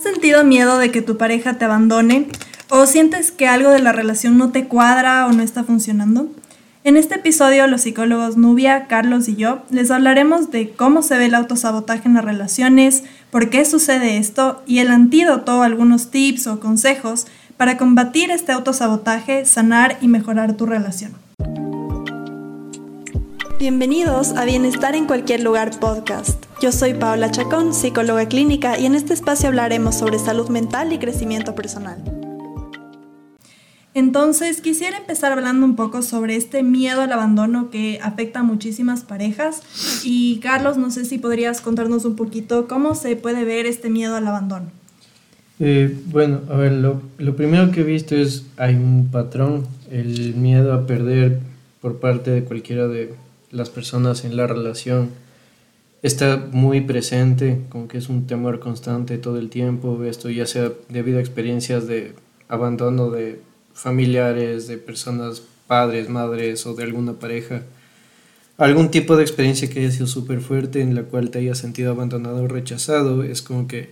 ¿Has 0.00 0.12
sentido 0.12 0.44
miedo 0.44 0.78
de 0.78 0.92
que 0.92 1.02
tu 1.02 1.16
pareja 1.16 1.54
te 1.54 1.64
abandone? 1.64 2.28
¿O 2.70 2.86
sientes 2.86 3.32
que 3.32 3.48
algo 3.48 3.70
de 3.70 3.80
la 3.80 3.90
relación 3.90 4.38
no 4.38 4.52
te 4.52 4.68
cuadra 4.68 5.26
o 5.26 5.32
no 5.32 5.42
está 5.42 5.64
funcionando? 5.64 6.28
En 6.84 6.96
este 6.96 7.16
episodio, 7.16 7.66
los 7.66 7.80
psicólogos 7.80 8.36
Nubia, 8.36 8.86
Carlos 8.86 9.26
y 9.26 9.34
yo 9.34 9.62
les 9.70 9.90
hablaremos 9.90 10.52
de 10.52 10.70
cómo 10.70 11.02
se 11.02 11.18
ve 11.18 11.26
el 11.26 11.34
autosabotaje 11.34 12.06
en 12.06 12.14
las 12.14 12.24
relaciones, 12.24 13.02
por 13.32 13.50
qué 13.50 13.64
sucede 13.64 14.18
esto 14.18 14.62
y 14.68 14.78
el 14.78 14.90
antídoto, 14.90 15.62
algunos 15.62 16.12
tips 16.12 16.46
o 16.46 16.60
consejos 16.60 17.26
para 17.56 17.76
combatir 17.76 18.30
este 18.30 18.52
autosabotaje, 18.52 19.46
sanar 19.46 19.98
y 20.00 20.06
mejorar 20.06 20.56
tu 20.56 20.64
relación. 20.64 21.10
Bienvenidos 23.58 24.30
a 24.36 24.44
Bienestar 24.44 24.94
en 24.94 25.06
cualquier 25.06 25.42
lugar 25.42 25.76
podcast. 25.80 26.47
Yo 26.60 26.72
soy 26.72 26.94
Paola 26.94 27.30
Chacón, 27.30 27.72
psicóloga 27.72 28.26
clínica, 28.26 28.80
y 28.80 28.86
en 28.86 28.96
este 28.96 29.14
espacio 29.14 29.48
hablaremos 29.48 29.94
sobre 29.94 30.18
salud 30.18 30.48
mental 30.48 30.92
y 30.92 30.98
crecimiento 30.98 31.54
personal. 31.54 32.02
Entonces, 33.94 34.60
quisiera 34.60 34.96
empezar 34.98 35.30
hablando 35.30 35.64
un 35.64 35.76
poco 35.76 36.02
sobre 36.02 36.34
este 36.34 36.64
miedo 36.64 37.00
al 37.00 37.12
abandono 37.12 37.70
que 37.70 38.00
afecta 38.02 38.40
a 38.40 38.42
muchísimas 38.42 39.02
parejas. 39.02 39.62
Y 40.04 40.40
Carlos, 40.40 40.76
no 40.78 40.90
sé 40.90 41.04
si 41.04 41.18
podrías 41.18 41.60
contarnos 41.60 42.04
un 42.04 42.16
poquito 42.16 42.66
cómo 42.66 42.96
se 42.96 43.14
puede 43.14 43.44
ver 43.44 43.64
este 43.66 43.88
miedo 43.88 44.16
al 44.16 44.26
abandono. 44.26 44.66
Eh, 45.60 45.96
bueno, 46.06 46.40
a 46.50 46.56
ver, 46.56 46.72
lo, 46.72 47.00
lo 47.18 47.36
primero 47.36 47.70
que 47.70 47.82
he 47.82 47.84
visto 47.84 48.16
es, 48.16 48.46
hay 48.56 48.74
un 48.74 49.10
patrón, 49.12 49.64
el 49.92 50.34
miedo 50.34 50.72
a 50.72 50.88
perder 50.88 51.38
por 51.80 52.00
parte 52.00 52.32
de 52.32 52.42
cualquiera 52.42 52.88
de 52.88 53.14
las 53.52 53.70
personas 53.70 54.24
en 54.24 54.36
la 54.36 54.48
relación 54.48 55.10
está 56.02 56.36
muy 56.52 56.80
presente, 56.80 57.60
como 57.68 57.88
que 57.88 57.98
es 57.98 58.08
un 58.08 58.26
temor 58.26 58.60
constante 58.60 59.18
todo 59.18 59.38
el 59.38 59.50
tiempo, 59.50 60.04
esto 60.04 60.30
ya 60.30 60.46
sea 60.46 60.72
debido 60.88 61.18
a 61.18 61.20
experiencias 61.20 61.86
de 61.86 62.14
abandono 62.48 63.10
de 63.10 63.40
familiares, 63.74 64.68
de 64.68 64.78
personas, 64.78 65.42
padres, 65.66 66.08
madres 66.08 66.66
o 66.66 66.74
de 66.74 66.84
alguna 66.84 67.14
pareja, 67.14 67.62
algún 68.56 68.90
tipo 68.90 69.16
de 69.16 69.22
experiencia 69.22 69.68
que 69.70 69.80
haya 69.80 69.90
sido 69.90 70.06
súper 70.06 70.40
fuerte 70.40 70.80
en 70.80 70.94
la 70.94 71.02
cual 71.02 71.30
te 71.30 71.38
hayas 71.38 71.58
sentido 71.58 71.92
abandonado 71.92 72.42
o 72.42 72.48
rechazado, 72.48 73.22
es 73.22 73.42
como 73.42 73.68
que 73.68 73.90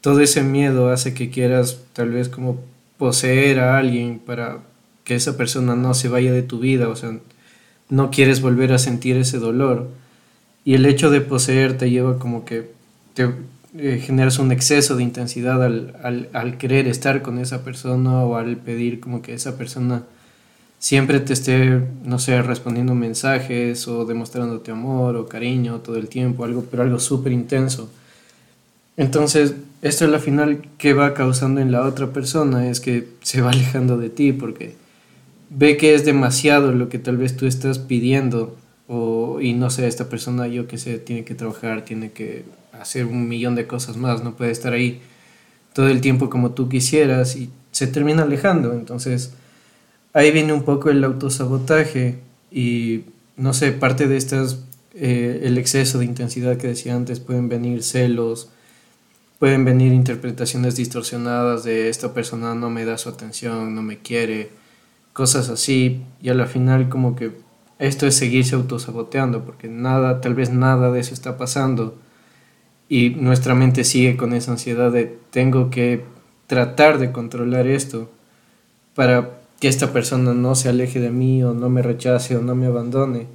todo 0.00 0.20
ese 0.20 0.42
miedo 0.42 0.90
hace 0.90 1.14
que 1.14 1.30
quieras 1.30 1.78
tal 1.92 2.10
vez 2.10 2.28
como 2.28 2.60
poseer 2.98 3.60
a 3.60 3.78
alguien 3.78 4.18
para 4.18 4.60
que 5.04 5.14
esa 5.14 5.36
persona 5.36 5.76
no 5.76 5.94
se 5.94 6.08
vaya 6.08 6.32
de 6.32 6.42
tu 6.42 6.58
vida, 6.58 6.88
o 6.88 6.96
sea, 6.96 7.18
no 7.88 8.10
quieres 8.10 8.40
volver 8.40 8.72
a 8.72 8.78
sentir 8.78 9.16
ese 9.16 9.38
dolor. 9.38 9.88
Y 10.64 10.74
el 10.74 10.86
hecho 10.86 11.10
de 11.10 11.20
poseer 11.20 11.76
te 11.76 11.90
lleva 11.90 12.18
como 12.18 12.44
que 12.44 12.70
te 13.14 13.28
eh, 13.78 14.02
generas 14.04 14.38
un 14.38 14.52
exceso 14.52 14.96
de 14.96 15.02
intensidad 15.02 15.64
al, 15.64 16.28
al, 16.34 16.58
querer 16.58 16.86
estar 16.88 17.22
con 17.22 17.38
esa 17.38 17.64
persona 17.64 18.22
o 18.22 18.36
al 18.36 18.58
pedir 18.58 19.00
como 19.00 19.22
que 19.22 19.32
esa 19.32 19.56
persona 19.56 20.02
siempre 20.78 21.20
te 21.20 21.32
esté, 21.32 21.80
no 22.04 22.18
sé, 22.18 22.42
respondiendo 22.42 22.94
mensajes 22.94 23.88
o 23.88 24.04
demostrándote 24.04 24.72
amor 24.72 25.16
o 25.16 25.26
cariño 25.26 25.78
todo 25.78 25.96
el 25.96 26.08
tiempo, 26.08 26.44
algo, 26.44 26.66
pero 26.70 26.82
algo 26.82 26.98
súper 27.00 27.32
intenso. 27.32 27.90
Entonces, 28.98 29.54
esto 29.80 30.04
es 30.04 30.10
la 30.10 30.18
final 30.18 30.66
que 30.76 30.92
va 30.92 31.14
causando 31.14 31.60
en 31.60 31.72
la 31.72 31.82
otra 31.86 32.12
persona, 32.12 32.68
es 32.68 32.80
que 32.80 33.08
se 33.22 33.40
va 33.40 33.50
alejando 33.52 33.96
de 33.96 34.10
ti 34.10 34.32
porque 34.32 34.74
ve 35.48 35.76
que 35.76 35.94
es 35.94 36.04
demasiado 36.04 36.72
lo 36.72 36.88
que 36.88 36.98
tal 36.98 37.16
vez 37.16 37.36
tú 37.36 37.46
estás 37.46 37.78
pidiendo 37.78 38.56
y 39.40 39.54
no 39.54 39.70
sé, 39.70 39.86
esta 39.86 40.08
persona 40.08 40.46
yo 40.48 40.66
que 40.66 40.78
sé, 40.78 40.98
tiene 40.98 41.24
que 41.24 41.34
trabajar, 41.34 41.84
tiene 41.84 42.12
que 42.12 42.44
hacer 42.72 43.06
un 43.06 43.28
millón 43.28 43.54
de 43.54 43.66
cosas 43.66 43.96
más, 43.96 44.22
no 44.22 44.34
puede 44.34 44.50
estar 44.50 44.72
ahí 44.72 45.00
todo 45.72 45.88
el 45.88 46.00
tiempo 46.00 46.28
como 46.28 46.50
tú 46.52 46.68
quisieras 46.68 47.36
y 47.36 47.50
se 47.70 47.86
termina 47.86 48.22
alejando. 48.22 48.72
Entonces 48.72 49.32
ahí 50.12 50.30
viene 50.30 50.52
un 50.52 50.64
poco 50.64 50.90
el 50.90 51.02
autosabotaje 51.04 52.18
y 52.50 53.04
no 53.36 53.54
sé, 53.54 53.72
parte 53.72 54.08
de 54.08 54.16
estas, 54.16 54.58
eh, 54.94 55.40
el 55.44 55.58
exceso 55.58 55.98
de 55.98 56.04
intensidad 56.04 56.56
que 56.56 56.68
decía 56.68 56.94
antes, 56.94 57.20
pueden 57.20 57.48
venir 57.48 57.82
celos, 57.82 58.50
pueden 59.38 59.64
venir 59.64 59.92
interpretaciones 59.92 60.76
distorsionadas 60.76 61.64
de 61.64 61.88
esta 61.88 62.14
persona 62.14 62.54
no 62.54 62.70
me 62.70 62.84
da 62.84 62.98
su 62.98 63.08
atención, 63.08 63.74
no 63.74 63.82
me 63.82 63.98
quiere 63.98 64.50
cosas 65.12 65.48
así, 65.48 66.02
y 66.22 66.28
a 66.28 66.34
la 66.34 66.46
final 66.46 66.88
como 66.88 67.16
que 67.16 67.32
esto 67.82 68.06
es 68.06 68.14
seguirse 68.14 68.54
autosaboteando, 68.54 69.44
porque 69.44 69.68
nada, 69.68 70.20
tal 70.20 70.34
vez 70.34 70.50
nada 70.50 70.92
de 70.92 71.00
eso 71.00 71.14
está 71.14 71.36
pasando, 71.36 71.98
y 72.88 73.10
nuestra 73.10 73.56
mente 73.56 73.82
sigue 73.82 74.16
con 74.16 74.34
esa 74.34 74.52
ansiedad 74.52 74.92
de 74.92 75.18
tengo 75.30 75.68
que 75.68 76.04
tratar 76.46 76.98
de 76.98 77.10
controlar 77.10 77.66
esto 77.66 78.08
para 78.94 79.40
que 79.58 79.66
esta 79.66 79.92
persona 79.92 80.32
no 80.32 80.54
se 80.54 80.68
aleje 80.68 81.00
de 81.00 81.10
mí 81.10 81.42
o 81.42 81.54
no 81.54 81.68
me 81.70 81.82
rechace 81.82 82.36
o 82.36 82.40
no 82.40 82.54
me 82.54 82.66
abandone, 82.66 83.26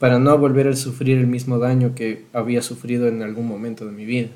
para 0.00 0.18
no 0.18 0.36
volver 0.38 0.66
a 0.66 0.76
sufrir 0.76 1.18
el 1.18 1.28
mismo 1.28 1.60
daño 1.60 1.94
que 1.94 2.26
había 2.32 2.62
sufrido 2.62 3.06
en 3.06 3.22
algún 3.22 3.46
momento 3.46 3.86
de 3.86 3.92
mi 3.92 4.04
vida. 4.04 4.30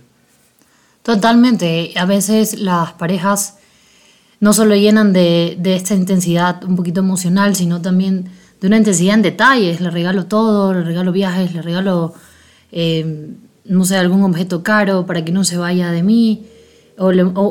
Totalmente. 1.03 1.93
A 1.97 2.05
veces 2.05 2.61
las 2.61 2.93
parejas 2.93 3.59
no 4.39 4.53
solo 4.53 4.77
llenan 4.77 5.13
de, 5.13 5.57
de, 5.59 5.75
esta 5.75 5.95
intensidad 5.95 6.63
un 6.63 6.77
poquito 6.77 7.01
emocional, 7.01 7.57
sino 7.57 7.83
también 7.83 8.31
de 8.61 8.67
una 8.67 8.77
intensidad 8.77 9.15
en 9.15 9.23
detalles. 9.23 9.81
Le 9.81 9.91
regalo 9.91 10.27
todo, 10.27 10.73
le 10.75 10.83
regalo 10.83 11.13
viajes, 11.13 11.55
le 11.55 11.63
regalo, 11.63 12.15
eh, 12.73 13.31
no 13.65 13.85
sé, 13.85 13.97
algún 13.97 14.23
objeto 14.23 14.63
caro 14.63 15.07
para 15.07 15.25
que 15.25 15.33
no 15.33 15.45
se 15.45 15.57
vaya 15.57 15.91
de 15.91 16.03
mí, 16.03 16.47
o, 16.97 17.11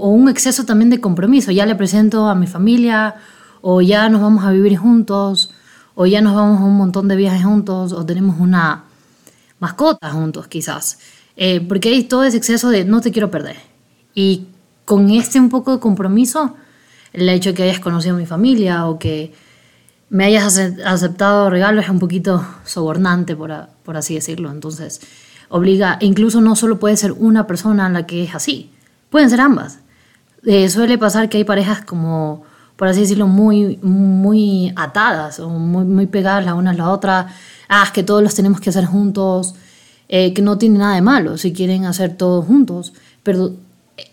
un 0.10 0.30
exceso 0.30 0.66
también 0.66 0.90
de 0.90 1.00
compromiso. 1.00 1.52
Ya 1.52 1.66
le 1.66 1.76
presento 1.76 2.28
a 2.28 2.36
mi 2.36 2.48
familia, 2.48 3.16
o 3.62 3.82
ya 3.82 4.10
nos 4.10 4.22
vamos 4.22 4.44
a 4.44 4.52
vivir 4.52 4.78
juntos, 4.78 5.52
o 5.96 6.06
ya 6.06 6.22
nos 6.22 6.36
vamos 6.36 6.62
a 6.62 6.64
un 6.64 6.78
montón 6.78 7.08
de 7.08 7.16
viajes 7.16 7.44
juntos, 7.44 7.94
o 7.94 8.06
tenemos 8.06 8.40
una 8.40 8.84
mascota 9.60 10.12
juntos 10.12 10.48
quizás. 10.48 11.00
Eh, 11.36 11.62
porque 11.62 11.90
hay 11.90 12.04
todo 12.04 12.24
ese 12.24 12.38
exceso 12.38 12.70
de 12.70 12.84
no 12.84 13.02
te 13.02 13.12
quiero 13.12 13.32
perder. 13.32 13.58
Y 14.14 14.48
con 14.86 15.10
este 15.10 15.40
un 15.40 15.50
poco 15.50 15.72
de 15.72 15.80
compromiso, 15.80 16.56
el 17.14 17.30
hecho 17.30 17.52
de 17.52 17.56
que 17.56 17.64
hayas 17.64 17.80
conocido 17.80 18.16
a 18.16 18.20
mi 18.20 18.26
familia 18.26 18.86
o 18.88 19.00
que 19.00 19.34
me 20.10 20.26
hayas 20.26 20.58
aceptado 20.86 21.50
regalos 21.50 21.86
es 21.86 21.90
un 21.90 22.00
poquito 22.00 22.46
sobornante, 22.66 23.36
por, 23.36 23.52
por 23.84 23.98
así 23.98 24.16
decirlo. 24.16 24.52
Entonces, 24.52 25.02
obliga, 25.50 25.98
incluso 26.02 26.42
no 26.42 26.56
solo 26.56 26.80
puede 26.80 26.98
ser 26.98 27.12
una 27.12 27.48
persona 27.48 27.90
la 27.90 28.06
que 28.06 28.24
es 28.24 28.36
así, 28.36 28.72
pueden 29.10 29.30
ser 29.30 29.42
ambas. 29.42 29.80
Eh, 30.46 30.70
suele 30.70 30.98
pasar 30.98 31.30
que 31.30 31.38
hay 31.38 31.44
parejas 31.44 31.84
como, 31.84 32.44
por 32.76 32.88
así 32.88 33.02
decirlo, 33.02 33.28
muy, 33.28 33.80
muy 33.82 34.72
atadas 34.76 35.40
o 35.40 35.50
muy, 35.50 35.86
muy 35.86 36.06
pegadas 36.06 36.46
la 36.46 36.54
una 36.54 36.72
a 36.72 36.74
la 36.74 36.90
otra. 36.90 37.28
Ah, 37.68 37.84
es 37.86 37.92
que 37.92 38.04
todos 38.04 38.24
los 38.24 38.34
tenemos 38.34 38.62
que 38.62 38.70
hacer 38.70 38.86
juntos, 38.86 39.56
eh, 40.08 40.34
que 40.34 40.42
no 40.42 40.58
tiene 40.58 40.80
nada 40.80 40.96
de 40.96 41.02
malo 41.02 41.38
si 41.38 41.52
quieren 41.52 41.86
hacer 41.86 42.16
todos 42.16 42.46
juntos, 42.46 42.94
pero 43.24 43.52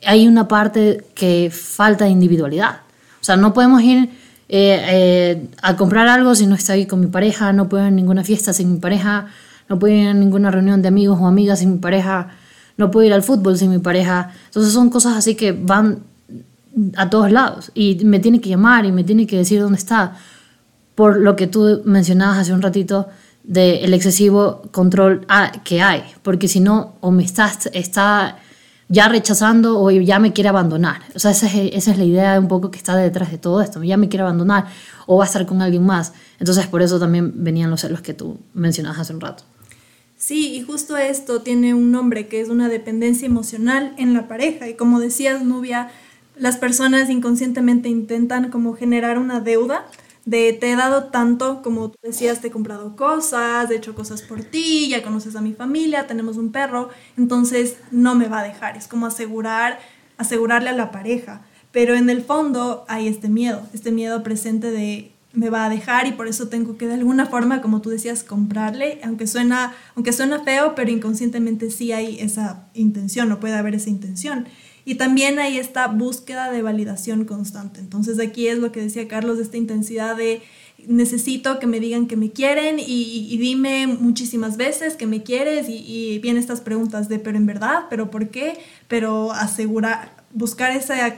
hay 0.05 0.27
una 0.27 0.49
parte 0.49 1.07
que 1.15 1.53
falta 1.53 2.07
de 2.07 2.11
individualidad. 2.11 2.81
O 3.21 3.25
sea, 3.25 3.37
no 3.37 3.55
podemos 3.55 3.81
ir 3.83 4.11
eh, 4.57 4.81
eh, 4.89 5.49
a 5.63 5.77
comprar 5.77 6.07
algo 6.07 6.37
si 6.37 6.47
no 6.47 6.55
estoy 6.55 6.87
con 6.87 7.01
mi 7.01 7.09
pareja, 7.09 7.53
no 7.53 7.69
puedo 7.69 7.83
ir 7.83 7.89
a 7.89 7.91
ninguna 7.91 8.23
fiesta 8.23 8.53
sin 8.53 8.73
mi 8.73 8.79
pareja, 8.79 9.27
no 9.69 9.81
puedo 9.81 9.93
ir 9.93 10.07
a 10.07 10.15
ninguna 10.15 10.53
reunión 10.53 10.81
de 10.81 10.87
amigos 10.87 11.19
o 11.21 11.27
amigas 11.27 11.59
sin 11.59 11.73
mi 11.73 11.79
pareja, 11.79 12.29
no 12.77 12.89
puedo 12.93 13.05
ir 13.05 13.13
al 13.13 13.25
fútbol 13.25 13.59
sin 13.59 13.73
mi 13.73 13.81
pareja. 13.81 14.31
Entonces 14.45 14.73
son 14.73 14.91
cosas 14.91 15.17
así 15.17 15.35
que 15.35 15.51
van 15.51 16.05
a 16.97 17.11
todos 17.11 17.33
lados 17.33 17.73
y 17.75 18.05
me 18.05 18.21
tiene 18.21 18.41
que 18.41 18.49
llamar 18.49 18.85
y 18.85 18.93
me 18.93 19.03
tiene 19.03 19.27
que 19.27 19.39
decir 19.39 19.61
dónde 19.61 19.79
está. 19.79 20.19
Por 20.95 21.17
lo 21.17 21.35
que 21.35 21.49
tú 21.49 21.83
mencionabas 21.85 22.39
hace 22.39 22.53
un 22.53 22.63
ratito 22.63 23.09
del 23.43 23.93
excesivo 23.93 24.63
control 24.71 25.27
que 25.65 25.83
hay, 25.83 26.05
porque 26.23 26.47
si 26.47 26.61
no, 26.61 26.95
o 27.01 27.11
me 27.11 27.25
está, 27.25 27.51
está 27.73 28.39
ya 28.89 29.09
rechazando 29.09 29.81
o 29.81 29.91
ya 29.91 30.19
me 30.19 30.33
quiere 30.33 30.49
abandonar. 30.49 31.03
O 31.15 31.19
sea, 31.19 31.31
esa 31.31 31.47
es, 31.47 31.73
esa 31.75 31.93
es 31.93 31.99
la 31.99 32.05
idea 32.05 32.39
un 32.39 32.49
poco 32.49 32.71
que 32.71 32.79
está 32.79 32.97
detrás 32.97 33.31
de 33.31 33.39
todo 33.39 33.63
esto. 33.63 33.83
Ya 33.83 33.97
me 33.97 34.09
quiere 34.09 34.23
abandonar 34.23 34.67
o 35.07 35.19
va 35.19 35.25
a 35.25 35.27
estar 35.27 35.47
con 35.47 35.63
alguien 35.63 35.85
más. 35.85 36.13
Entonces, 36.39 36.67
por 36.67 36.83
eso 36.83 36.99
también 36.99 37.45
venían 37.45 37.71
los 37.71 37.81
celos 37.81 38.01
que 38.01 38.15
tú 38.15 38.39
mencionabas 38.53 39.01
hace 39.01 39.15
un 39.15 39.21
rato. 39.21 39.45
Sí, 40.17 40.55
y 40.55 40.63
justo 40.63 40.97
esto 40.97 41.43
tiene 41.43 41.75
un 41.75 41.91
nombre 41.91 42.29
que 42.29 42.41
es 42.41 42.49
una 42.49 42.69
dependencia 42.69 43.27
emocional 43.27 43.95
en 43.99 44.15
la 44.15 44.29
pareja. 44.29 44.69
Y 44.69 44.75
como 44.75 45.01
decías, 45.01 45.43
Nubia, 45.43 45.91
las 46.37 46.57
personas 46.57 47.11
inconscientemente 47.11 47.89
intentan 47.89 48.51
como 48.51 48.75
generar 48.75 49.19
una 49.19 49.41
deuda 49.41 49.87
de 50.25 50.53
te 50.53 50.71
he 50.71 50.77
dado 50.77 51.05
tanto, 51.05 51.63
como 51.63 51.91
tú 51.91 51.99
decías, 52.03 52.41
te 52.41 52.49
he 52.49 52.51
comprado 52.51 52.97
cosas, 52.97 53.71
he 53.71 53.77
hecho 53.77 53.95
cosas 53.95 54.23
por 54.23 54.43
ti, 54.43 54.89
ya 54.89 55.03
conoces 55.03 55.37
a 55.37 55.41
mi 55.41 55.53
familia, 55.53 56.07
tenemos 56.07 56.37
un 56.37 56.51
perro, 56.51 56.89
entonces 57.17 57.77
no 57.91 58.15
me 58.15 58.29
va 58.29 58.41
a 58.41 58.45
dejar. 58.45 58.77
Es 58.77 58.89
como 58.89 59.07
asegurar, 59.07 59.79
asegurarle 60.17 60.71
a 60.71 60.75
la 60.75 60.91
pareja. 60.91 61.43
Pero 61.73 61.95
en 61.95 62.09
el 62.09 62.23
fondo 62.23 62.85
hay 62.89 63.09
este 63.09 63.29
miedo, 63.29 63.67
este 63.75 63.91
miedo 63.91 64.23
presente 64.23 64.71
de 64.71 65.11
me 65.35 65.51
va 65.51 65.65
a 65.65 65.69
dejar 65.69 66.07
y 66.07 66.13
por 66.13 66.29
eso 66.29 66.49
tengo 66.49 66.79
que 66.79 66.87
de 66.87 66.95
alguna 66.95 67.27
forma, 67.27 67.61
como 67.61 67.81
tú 67.81 67.91
decías, 67.91 68.23
comprarle, 68.23 69.01
aunque 69.03 69.27
suena, 69.27 69.75
aunque 69.97 70.13
suena 70.13 70.45
feo, 70.45 70.75
pero 70.77 70.91
inconscientemente 70.91 71.71
sí 71.71 71.93
hay 71.93 72.21
esa 72.21 72.69
intención 72.75 73.31
o 73.33 73.41
puede 73.41 73.55
haber 73.55 73.75
esa 73.75 73.91
intención. 73.91 74.47
Y 74.85 74.97
también 74.97 75.39
hay 75.39 75.59
esta 75.59 75.87
búsqueda 75.89 76.51
de 76.51 76.63
validación 76.63 77.25
constante. 77.25 77.81
Entonces 77.81 78.19
aquí 78.19 78.49
es 78.49 78.59
lo 78.59 78.73
que 78.73 78.81
decía 78.81 79.09
Carlos, 79.09 79.39
esta 79.39 79.57
intensidad 79.57 80.17
de 80.17 80.43
necesito 80.87 81.59
que 81.59 81.67
me 81.67 81.81
digan 81.81 82.07
que 82.07 82.17
me 82.17 82.31
quieren 82.31 82.77
y, 82.79 83.37
dime 83.39 83.87
muchísimas 83.87 84.57
veces 84.57 84.95
que 84.95 85.07
me 85.07 85.23
quieres 85.23 85.69
y, 85.69 85.77
y 85.77 86.19
vienen 86.19 86.43
estas 86.43 86.61
preguntas 86.61 87.09
de 87.09 87.19
pero 87.19 87.39
en 87.39 87.47
verdad, 87.47 87.85
pero 87.89 88.11
por 88.11 88.29
qué, 88.29 88.59
pero 88.89 89.33
asegurar, 89.33 90.25
buscar 90.33 90.77
esa 90.77 91.17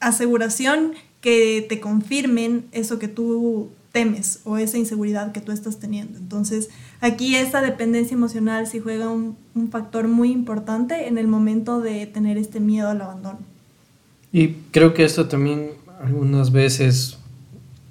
aseguración 0.00 0.92
que 1.20 1.64
te 1.68 1.80
confirmen 1.80 2.66
eso 2.72 2.98
que 2.98 3.08
tú 3.08 3.70
temes 3.96 4.40
o 4.44 4.58
esa 4.58 4.76
inseguridad 4.76 5.32
que 5.32 5.40
tú 5.40 5.52
estás 5.52 5.78
teniendo. 5.78 6.18
Entonces, 6.18 6.68
aquí 7.00 7.34
esa 7.34 7.62
dependencia 7.62 8.14
emocional 8.14 8.66
sí 8.66 8.78
juega 8.78 9.08
un, 9.08 9.38
un, 9.54 9.70
factor 9.70 10.06
muy 10.06 10.32
importante 10.32 11.08
en 11.08 11.16
el 11.16 11.28
momento 11.28 11.80
de 11.80 12.04
tener 12.04 12.36
este 12.36 12.60
miedo 12.60 12.90
al 12.90 13.00
abandono. 13.00 13.38
Y 14.32 14.48
creo 14.70 14.92
que 14.92 15.02
esto 15.02 15.28
también 15.28 15.70
algunas 15.98 16.52
veces 16.52 17.16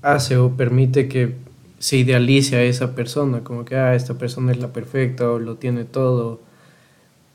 hace 0.03 0.37
o 0.37 0.51
permite 0.51 1.07
que 1.07 1.33
se 1.79 1.97
idealice 1.97 2.55
a 2.55 2.61
esa 2.61 2.93
persona, 2.93 3.39
como 3.39 3.65
que, 3.65 3.75
ah, 3.75 3.95
esta 3.95 4.13
persona 4.13 4.51
es 4.51 4.59
la 4.59 4.67
perfecta 4.67 5.27
o 5.31 5.39
lo 5.39 5.55
tiene 5.55 5.85
todo, 5.85 6.39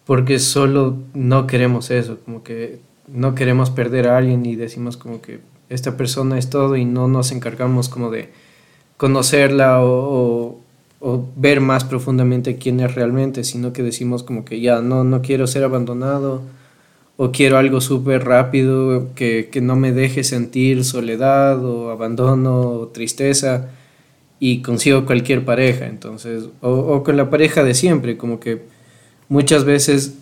porque 0.07 0.39
solo 0.39 0.97
no 1.13 1.49
queremos 1.49 1.91
eso, 1.91 2.21
como 2.25 2.45
que 2.45 2.79
no 3.09 3.35
queremos 3.35 3.71
perder 3.71 4.07
a 4.07 4.17
alguien 4.17 4.47
y 4.47 4.55
decimos 4.55 4.97
como 4.97 5.21
que 5.21 5.41
esta 5.71 5.97
persona 5.97 6.39
es 6.39 6.51
todo 6.51 6.77
y 6.77 6.85
no 6.85 7.09
nos 7.09 7.33
encargamos 7.33 7.89
como 7.89 8.13
de 8.13 8.31
conocerla 9.01 9.83
o, 9.83 10.61
ver 11.35 11.63
más 11.63 11.85
profundamente 11.85 12.59
quién 12.59 12.81
es 12.81 12.95
realmente, 12.95 13.45
sino 13.45 13.73
que 13.73 13.83
decimos 13.83 14.23
como 14.23 14.45
que 14.45 14.61
ya 14.61 14.83
no, 14.83 15.05
no 15.05 15.23
quiero 15.23 15.47
ser 15.47 15.65
abandonado 15.65 16.43
o 17.17 17.33
quiero 17.33 17.57
algo 17.57 17.81
súper 17.81 18.27
rápido 18.27 19.07
que, 19.15 19.49
que, 19.51 19.63
no 19.63 19.75
me 19.75 19.93
deje 19.93 20.23
sentir 20.23 20.85
soledad 20.85 21.65
o 21.65 21.91
abandono 21.91 22.61
o 22.61 22.89
tristeza 22.89 23.71
y 24.39 24.61
consigo 24.61 25.07
cualquier 25.07 25.47
pareja, 25.47 25.87
entonces, 25.87 26.51
o, 26.61 26.69
o 26.71 27.03
con 27.03 27.17
la 27.17 27.31
pareja 27.31 27.65
de 27.65 27.73
siempre, 27.73 28.19
como 28.19 28.39
que 28.39 28.61
muchas 29.31 29.65
veces 29.65 30.19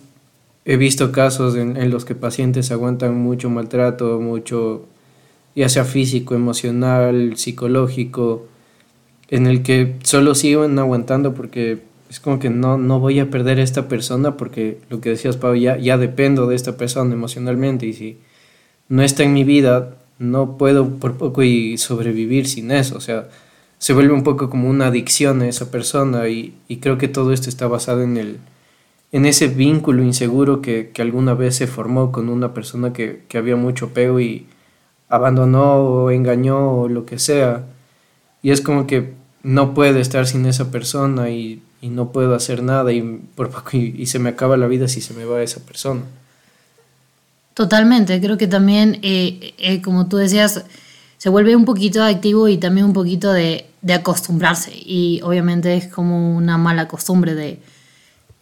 he 0.63 0.77
visto 0.77 1.11
casos 1.11 1.57
en, 1.57 1.75
en, 1.75 1.89
los 1.89 2.05
que 2.05 2.15
pacientes 2.15 2.71
aguantan 2.71 3.13
mucho 3.15 3.49
maltrato, 3.49 4.21
mucho, 4.21 4.85
ya 5.53 5.67
sea 5.67 5.83
físico, 5.83 6.33
emocional, 6.33 7.35
psicológico, 7.35 8.45
en 9.29 9.47
el 9.47 9.63
que 9.63 9.95
solo 10.03 10.35
siguen 10.35 10.77
aguantando 10.79 11.33
porque 11.33 11.79
es 12.09 12.19
como 12.19 12.39
que 12.39 12.49
no, 12.49 12.77
no 12.77 12.99
voy 12.99 13.19
a 13.19 13.29
perder 13.29 13.59
a 13.59 13.63
esta 13.63 13.87
persona 13.87 14.35
porque 14.35 14.79
lo 14.89 14.99
que 14.99 15.09
decías, 15.09 15.37
Pau, 15.37 15.55
ya, 15.55 15.77
ya 15.77 15.97
dependo 15.97 16.47
de 16.47 16.55
esta 16.55 16.75
persona 16.75 17.13
emocionalmente 17.13 17.85
y 17.85 17.93
si 17.93 18.17
no 18.87 19.03
está 19.03 19.23
en 19.23 19.33
mi 19.33 19.43
vida, 19.43 19.95
no 20.17 20.57
puedo 20.57 20.89
por 20.97 21.17
poco 21.17 21.43
y 21.43 21.77
sobrevivir 21.77 22.47
sin 22.47 22.71
eso. 22.71 22.97
O 22.97 23.01
sea, 23.01 23.29
se 23.77 23.93
vuelve 23.93 24.13
un 24.13 24.23
poco 24.23 24.49
como 24.49 24.69
una 24.69 24.87
adicción 24.87 25.41
a 25.41 25.47
esa 25.47 25.69
persona 25.69 26.27
y, 26.27 26.55
y 26.67 26.77
creo 26.77 26.97
que 26.97 27.07
todo 27.07 27.31
esto 27.31 27.49
está 27.49 27.67
basado 27.67 28.01
en, 28.01 28.17
el, 28.17 28.39
en 29.11 29.27
ese 29.27 29.47
vínculo 29.47 30.03
inseguro 30.03 30.61
que, 30.61 30.89
que 30.91 31.03
alguna 31.03 31.35
vez 31.35 31.55
se 31.55 31.67
formó 31.67 32.11
con 32.11 32.29
una 32.29 32.55
persona 32.55 32.91
que, 32.91 33.23
que 33.27 33.37
había 33.37 33.55
mucho 33.55 33.87
apego 33.87 34.19
y 34.19 34.47
abandonó 35.07 35.75
o 35.75 36.11
engañó 36.11 36.81
o 36.81 36.89
lo 36.89 37.05
que 37.05 37.19
sea. 37.19 37.65
Y 38.41 38.49
es 38.49 38.61
como 38.61 38.87
que 38.87 39.18
no 39.43 39.73
puedo 39.73 39.99
estar 39.99 40.27
sin 40.27 40.45
esa 40.45 40.71
persona 40.71 41.29
y, 41.29 41.61
y 41.81 41.89
no 41.89 42.11
puedo 42.11 42.35
hacer 42.35 42.61
nada 42.61 42.91
y, 42.91 43.01
por 43.35 43.49
poco 43.49 43.77
y, 43.77 44.05
se 44.05 44.19
me 44.19 44.29
acaba 44.29 44.57
la 44.57 44.67
vida 44.67 44.87
si 44.87 45.01
se 45.01 45.13
me 45.13 45.25
va 45.25 45.41
esa 45.41 45.61
persona. 45.61 46.01
Totalmente, 47.53 48.19
creo 48.21 48.37
que 48.37 48.47
también, 48.47 48.99
eh, 49.01 49.53
eh, 49.57 49.81
como 49.81 50.07
tú 50.07 50.17
decías, 50.17 50.63
se 51.17 51.29
vuelve 51.29 51.55
un 51.55 51.65
poquito 51.65 52.03
activo 52.03 52.47
y 52.47 52.57
también 52.57 52.85
un 52.85 52.93
poquito 52.93 53.33
de, 53.33 53.65
de, 53.81 53.93
acostumbrarse. 53.93 54.71
Y 54.73 55.19
obviamente 55.23 55.75
es 55.75 55.87
como 55.87 56.35
una 56.35 56.57
mala 56.57 56.87
costumbre 56.87 57.35
de, 57.35 57.59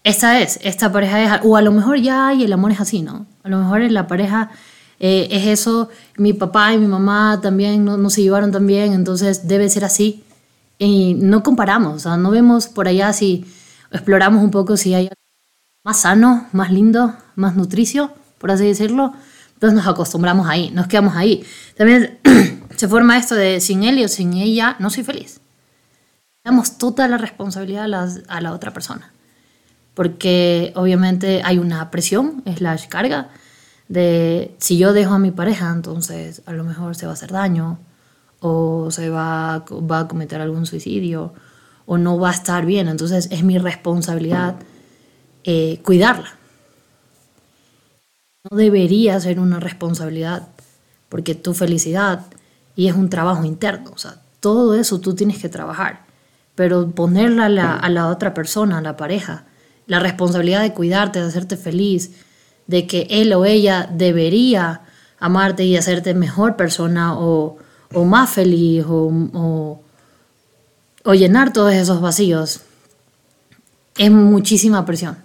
esta 0.04 0.40
es, 0.40 0.60
esta 0.64 0.92
pareja 0.92 1.38
es, 1.38 1.42
o 1.44 1.58
a 1.58 1.62
lo 1.62 1.72
mejor 1.72 2.00
ya 2.00 2.34
y 2.34 2.44
el 2.44 2.54
amor 2.54 2.72
es 2.72 2.80
así, 2.80 3.02
¿no? 3.02 3.26
A 3.44 3.50
lo 3.50 3.58
mejor 3.58 3.82
en 3.82 3.94
la 3.94 4.08
pareja 4.08 4.52
eh, 5.00 5.28
es 5.32 5.48
eso, 5.48 5.90
mi 6.18 6.34
papá 6.34 6.74
y 6.74 6.78
mi 6.78 6.88
mamá 6.88 7.40
también 7.42 7.84
no, 7.84 7.98
no 7.98 8.10
se 8.10 8.22
llevaron 8.22 8.52
tan 8.52 8.66
bien, 8.68 8.94
entonces 8.94 9.48
debe 9.48 9.70
ser 9.70 9.84
así 9.84 10.24
y 10.78 11.16
no 11.16 11.44
comparamos, 11.44 11.96
o 11.96 12.00
sea, 12.00 12.18
no 12.18 12.32
vemos 12.32 12.68
por 12.68 12.88
allá 12.88 13.12
si 13.14 13.46
exploramos 13.92 14.44
un 14.44 14.52
poco 14.52 14.78
si 14.78 14.94
hay 14.94 15.10
más 15.84 16.02
sano, 16.02 16.48
más 16.52 16.72
lindo, 16.72 17.16
más 17.36 17.56
nutricio, 17.56 18.12
por 18.38 18.52
así 18.52 18.66
decirlo. 18.66 19.14
Entonces 19.54 19.76
nos 19.76 19.88
acostumbramos 19.88 20.48
ahí, 20.48 20.70
nos 20.72 20.88
quedamos 20.88 21.16
ahí. 21.16 21.44
También 21.76 22.20
se 22.76 22.88
forma 22.88 23.18
esto 23.18 23.34
de 23.34 23.60
sin 23.60 23.84
él 23.84 24.04
o 24.04 24.08
sin 24.08 24.34
ella 24.34 24.76
no 24.80 24.90
soy 24.90 25.04
feliz. 25.04 25.40
Damos 26.44 26.78
toda 26.78 27.08
la 27.08 27.18
responsabilidad 27.18 27.86
a 27.86 27.88
la, 27.88 28.10
a 28.28 28.42
la 28.42 28.54
otra 28.54 28.72
persona. 28.72 29.12
Porque 29.96 30.74
obviamente 30.76 31.42
hay 31.44 31.58
una 31.58 31.90
presión, 31.90 32.44
es 32.46 32.62
la 32.62 32.78
carga, 32.88 33.30
de 33.88 34.56
si 34.60 34.78
yo 34.78 34.94
dejo 34.94 35.16
a 35.16 35.20
mi 35.20 35.32
pareja, 35.32 35.72
entonces 35.72 36.44
a 36.46 36.54
lo 36.54 36.64
mejor 36.64 36.96
se 36.96 37.06
va 37.08 37.14
a 37.14 37.16
hacer 37.16 37.32
daño, 37.32 37.80
o 38.40 38.92
se 38.92 39.10
va, 39.10 39.66
va 39.70 40.00
a 40.00 40.08
cometer 40.08 40.42
algún 40.42 40.66
suicidio 40.66 41.34
o 41.86 41.98
no 41.98 42.20
va 42.20 42.30
a 42.30 42.34
estar 42.34 42.66
bien. 42.66 42.88
Entonces 42.88 43.28
es 43.32 43.44
mi 43.44 43.58
responsabilidad 43.58 44.56
eh, 45.44 45.80
cuidarla. 45.84 46.38
No 48.50 48.58
debería 48.58 49.20
ser 49.20 49.40
una 49.40 49.60
responsabilidad 49.60 50.48
porque 51.10 51.36
tu 51.36 51.54
felicidad 51.54 52.26
y 52.76 52.88
es 52.88 52.96
un 52.96 53.10
trabajo 53.10 53.44
interno. 53.44 53.92
O 53.94 53.98
sea, 53.98 54.22
todo 54.40 54.76
eso 54.76 55.00
tú 55.00 55.16
tienes 55.16 55.40
que 55.40 55.50
trabajar. 55.50 56.06
Pero 56.56 56.90
ponerla 56.92 57.46
a 57.46 57.50
la, 57.50 57.76
a 57.76 57.90
la 57.90 58.08
otra 58.08 58.34
persona, 58.34 58.80
a 58.80 58.82
la 58.82 58.98
pareja, 58.98 59.46
la 59.86 60.00
responsabilidad 60.00 60.62
de 60.62 60.74
cuidarte, 60.74 61.20
de 61.20 61.28
hacerte 61.28 61.56
feliz, 61.56 62.12
de 62.68 62.88
que 62.88 63.08
él 63.10 63.32
o 63.34 63.46
ella 63.46 63.90
debería 63.92 64.82
amarte 65.20 65.64
y 65.64 65.78
hacerte 65.78 66.14
mejor 66.14 66.56
persona 66.56 67.18
o, 67.18 67.58
o 67.94 68.04
más 68.04 68.30
feliz 68.30 68.86
o, 68.88 69.80
llenar 71.14 71.54
todos 71.54 71.74
esos 71.74 72.02
vacíos, 72.02 72.62
es 73.98 74.12
muchísima 74.12 74.86
presión. 74.86 75.18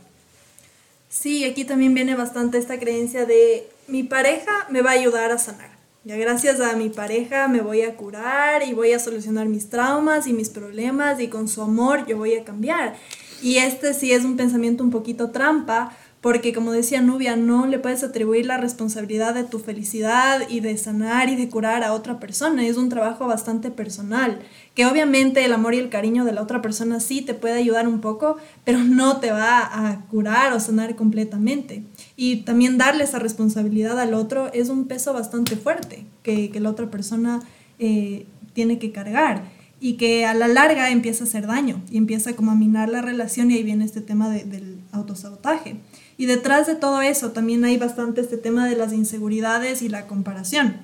Sí, 1.08 1.44
aquí 1.44 1.64
también 1.64 1.92
viene 1.92 2.14
bastante 2.14 2.58
esta 2.58 2.78
creencia 2.78 3.26
de 3.26 3.68
mi 3.88 4.02
pareja 4.02 4.66
me 4.70 4.80
va 4.80 4.90
a 4.90 4.94
ayudar 4.94 5.30
a 5.30 5.38
sanar. 5.38 5.70
Ya 6.04 6.16
gracias 6.16 6.60
a 6.60 6.74
mi 6.74 6.88
pareja 6.88 7.48
me 7.48 7.60
voy 7.60 7.82
a 7.82 7.96
curar 7.96 8.62
y 8.66 8.72
voy 8.72 8.92
a 8.92 8.98
solucionar 8.98 9.46
mis 9.46 9.68
traumas 9.68 10.26
y 10.26 10.32
mis 10.32 10.48
problemas 10.48 11.20
y 11.20 11.28
con 11.28 11.48
su 11.48 11.62
amor 11.62 12.06
yo 12.06 12.16
voy 12.16 12.34
a 12.34 12.44
cambiar. 12.44 12.96
Y 13.42 13.58
este 13.58 13.92
sí 13.92 14.12
es 14.12 14.24
un 14.24 14.36
pensamiento 14.36 14.84
un 14.84 14.90
poquito 14.90 15.30
trampa 15.30 15.96
porque 16.22 16.52
como 16.52 16.70
decía 16.70 17.02
Nubia, 17.02 17.34
no 17.34 17.66
le 17.66 17.80
puedes 17.80 18.04
atribuir 18.04 18.46
la 18.46 18.56
responsabilidad 18.56 19.34
de 19.34 19.42
tu 19.42 19.58
felicidad 19.58 20.48
y 20.48 20.60
de 20.60 20.78
sanar 20.78 21.28
y 21.28 21.34
de 21.34 21.48
curar 21.48 21.82
a 21.82 21.92
otra 21.92 22.20
persona, 22.20 22.64
es 22.64 22.76
un 22.76 22.88
trabajo 22.88 23.26
bastante 23.26 23.72
personal, 23.72 24.38
que 24.76 24.86
obviamente 24.86 25.44
el 25.44 25.52
amor 25.52 25.74
y 25.74 25.78
el 25.78 25.90
cariño 25.90 26.24
de 26.24 26.30
la 26.30 26.42
otra 26.42 26.62
persona 26.62 27.00
sí 27.00 27.22
te 27.22 27.34
puede 27.34 27.54
ayudar 27.54 27.88
un 27.88 28.00
poco, 28.00 28.36
pero 28.64 28.78
no 28.78 29.18
te 29.18 29.32
va 29.32 29.88
a 29.88 30.06
curar 30.06 30.52
o 30.52 30.60
sanar 30.60 30.94
completamente. 30.94 31.82
Y 32.16 32.42
también 32.44 32.78
darle 32.78 33.02
esa 33.02 33.18
responsabilidad 33.18 33.98
al 33.98 34.14
otro 34.14 34.52
es 34.52 34.68
un 34.68 34.86
peso 34.86 35.12
bastante 35.12 35.56
fuerte 35.56 36.06
que, 36.22 36.50
que 36.50 36.60
la 36.60 36.70
otra 36.70 36.88
persona 36.88 37.42
eh, 37.80 38.26
tiene 38.52 38.78
que 38.78 38.92
cargar 38.92 39.42
y 39.80 39.94
que 39.94 40.24
a 40.24 40.34
la 40.34 40.46
larga 40.46 40.90
empieza 40.90 41.24
a 41.24 41.26
hacer 41.26 41.48
daño 41.48 41.82
y 41.90 41.96
empieza 41.96 42.36
como 42.36 42.52
a 42.52 42.54
minar 42.54 42.88
la 42.88 43.02
relación 43.02 43.50
y 43.50 43.54
ahí 43.54 43.64
viene 43.64 43.84
este 43.84 44.00
tema 44.00 44.30
del 44.30 44.78
autosabotaje. 44.92 45.78
Y 46.16 46.26
detrás 46.26 46.66
de 46.66 46.74
todo 46.74 47.00
eso 47.00 47.32
también 47.32 47.64
hay 47.64 47.76
bastante 47.76 48.20
este 48.20 48.36
tema 48.36 48.68
de 48.68 48.76
las 48.76 48.92
inseguridades 48.92 49.82
y 49.82 49.88
la 49.88 50.06
comparación. 50.06 50.76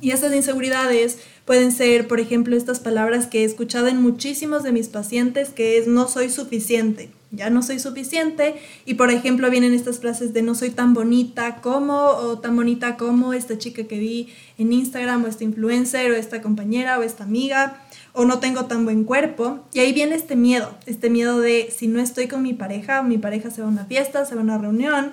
Y 0.00 0.10
estas 0.10 0.34
inseguridades 0.34 1.18
pueden 1.44 1.72
ser, 1.72 2.08
por 2.08 2.20
ejemplo, 2.20 2.56
estas 2.56 2.80
palabras 2.80 3.26
que 3.26 3.42
he 3.42 3.44
escuchado 3.44 3.88
en 3.88 4.00
muchísimos 4.00 4.62
de 4.62 4.72
mis 4.72 4.88
pacientes, 4.88 5.50
que 5.50 5.78
es 5.78 5.86
no 5.86 6.08
soy 6.08 6.30
suficiente, 6.30 7.10
ya 7.32 7.50
no 7.50 7.62
soy 7.62 7.78
suficiente. 7.80 8.54
Y 8.86 8.94
por 8.94 9.10
ejemplo 9.10 9.50
vienen 9.50 9.74
estas 9.74 9.98
frases 9.98 10.32
de 10.32 10.42
no 10.42 10.54
soy 10.54 10.70
tan 10.70 10.94
bonita 10.94 11.56
como, 11.56 11.94
o 11.94 12.38
tan 12.38 12.54
bonita 12.54 12.96
como 12.96 13.32
esta 13.32 13.58
chica 13.58 13.84
que 13.84 13.98
vi 13.98 14.28
en 14.58 14.72
Instagram, 14.72 15.24
o 15.24 15.26
este 15.26 15.44
influencer, 15.44 16.12
o 16.12 16.14
esta 16.14 16.40
compañera, 16.40 16.98
o 16.98 17.02
esta 17.02 17.24
amiga 17.24 17.82
o 18.12 18.24
no 18.24 18.38
tengo 18.38 18.66
tan 18.66 18.84
buen 18.84 19.04
cuerpo. 19.04 19.60
Y 19.72 19.80
ahí 19.80 19.92
viene 19.92 20.14
este 20.14 20.36
miedo, 20.36 20.76
este 20.86 21.10
miedo 21.10 21.40
de 21.40 21.72
si 21.74 21.88
no 21.88 22.00
estoy 22.00 22.28
con 22.28 22.42
mi 22.42 22.52
pareja, 22.52 23.02
mi 23.02 23.18
pareja 23.18 23.50
se 23.50 23.62
va 23.62 23.68
a 23.68 23.70
una 23.70 23.86
fiesta, 23.86 24.24
se 24.24 24.34
va 24.34 24.42
a 24.42 24.44
una 24.44 24.58
reunión, 24.58 25.12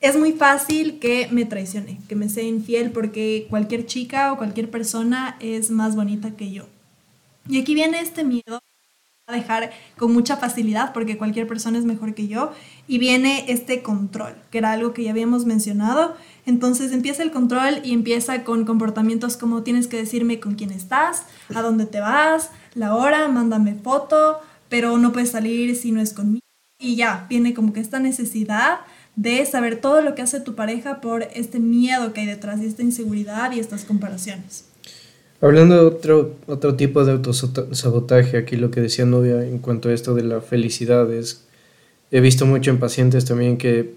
es 0.00 0.16
muy 0.16 0.32
fácil 0.32 0.98
que 0.98 1.28
me 1.30 1.44
traicione, 1.44 2.00
que 2.08 2.16
me 2.16 2.28
sea 2.28 2.44
infiel 2.44 2.90
porque 2.90 3.46
cualquier 3.50 3.84
chica 3.84 4.32
o 4.32 4.38
cualquier 4.38 4.70
persona 4.70 5.36
es 5.40 5.70
más 5.70 5.94
bonita 5.94 6.30
que 6.36 6.50
yo. 6.50 6.66
Y 7.48 7.60
aquí 7.60 7.74
viene 7.74 8.00
este 8.00 8.24
miedo 8.24 8.60
dejar 9.30 9.70
con 9.96 10.12
mucha 10.12 10.36
facilidad 10.36 10.92
porque 10.92 11.18
cualquier 11.18 11.46
persona 11.46 11.78
es 11.78 11.84
mejor 11.84 12.14
que 12.14 12.28
yo 12.28 12.52
y 12.86 12.98
viene 12.98 13.44
este 13.48 13.82
control, 13.82 14.34
que 14.50 14.58
era 14.58 14.72
algo 14.72 14.92
que 14.92 15.04
ya 15.04 15.10
habíamos 15.10 15.46
mencionado. 15.46 16.16
Entonces 16.46 16.92
empieza 16.92 17.22
el 17.22 17.30
control 17.30 17.80
y 17.84 17.92
empieza 17.92 18.44
con 18.44 18.64
comportamientos 18.64 19.36
como 19.36 19.62
tienes 19.62 19.86
que 19.86 19.96
decirme 19.96 20.40
con 20.40 20.54
quién 20.54 20.70
estás, 20.70 21.24
a 21.54 21.62
dónde 21.62 21.86
te 21.86 22.00
vas, 22.00 22.50
la 22.74 22.94
hora, 22.94 23.28
mándame 23.28 23.74
foto, 23.74 24.40
pero 24.68 24.98
no 24.98 25.12
puedes 25.12 25.30
salir 25.30 25.76
si 25.76 25.92
no 25.92 26.00
es 26.00 26.12
conmigo. 26.12 26.40
Y 26.78 26.96
ya, 26.96 27.26
viene 27.28 27.52
como 27.52 27.72
que 27.72 27.80
esta 27.80 28.00
necesidad 28.00 28.80
de 29.16 29.44
saber 29.44 29.80
todo 29.80 30.00
lo 30.00 30.14
que 30.14 30.22
hace 30.22 30.40
tu 30.40 30.54
pareja 30.54 31.00
por 31.00 31.24
este 31.34 31.58
miedo 31.58 32.12
que 32.12 32.22
hay 32.22 32.26
detrás 32.26 32.60
y 32.60 32.66
esta 32.66 32.82
inseguridad 32.82 33.52
y 33.52 33.60
estas 33.60 33.84
comparaciones. 33.84 34.69
Hablando 35.42 35.74
de 35.74 35.80
otro, 35.86 36.36
otro 36.46 36.74
tipo 36.74 37.04
de 37.04 37.12
autosabotaje, 37.12 38.36
aquí 38.36 38.56
lo 38.56 38.70
que 38.70 38.82
decía 38.82 39.06
Novia 39.06 39.42
en 39.46 39.58
cuanto 39.58 39.88
a 39.88 39.94
esto 39.94 40.14
de 40.14 40.22
la 40.22 40.42
felicidad 40.42 41.10
es, 41.10 41.46
he 42.10 42.20
visto 42.20 42.44
mucho 42.44 42.70
en 42.70 42.78
pacientes 42.78 43.24
también 43.24 43.56
que 43.56 43.94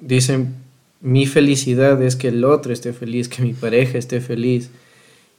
dicen, 0.00 0.54
mi 1.02 1.26
felicidad 1.26 2.00
es 2.02 2.16
que 2.16 2.28
el 2.28 2.44
otro 2.44 2.72
esté 2.72 2.94
feliz, 2.94 3.28
que 3.28 3.42
mi 3.42 3.52
pareja 3.52 3.98
esté 3.98 4.22
feliz, 4.22 4.70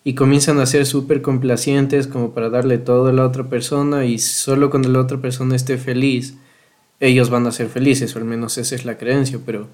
y 0.04 0.14
comienzan 0.14 0.60
a 0.60 0.66
ser 0.68 0.86
súper 0.86 1.24
complacientes 1.24 2.08
como 2.08 2.34
para 2.34 2.50
darle 2.50 2.78
todo 2.78 3.08
a 3.08 3.14
la 3.14 3.26
otra 3.26 3.50
persona 3.50 4.06
y 4.06 4.20
solo 4.20 4.70
cuando 4.70 4.90
la 4.90 5.02
otra 5.02 5.20
persona 5.20 5.56
esté 5.56 5.78
feliz, 5.78 6.36
ellos 7.00 7.30
van 7.30 7.48
a 7.48 7.52
ser 7.52 7.68
felices, 7.68 8.16
o 8.16 8.20
al 8.20 8.26
menos 8.26 8.58
esa 8.58 8.76
es 8.76 8.86
la 8.86 8.98
creencia, 8.98 9.40
pero 9.46 9.68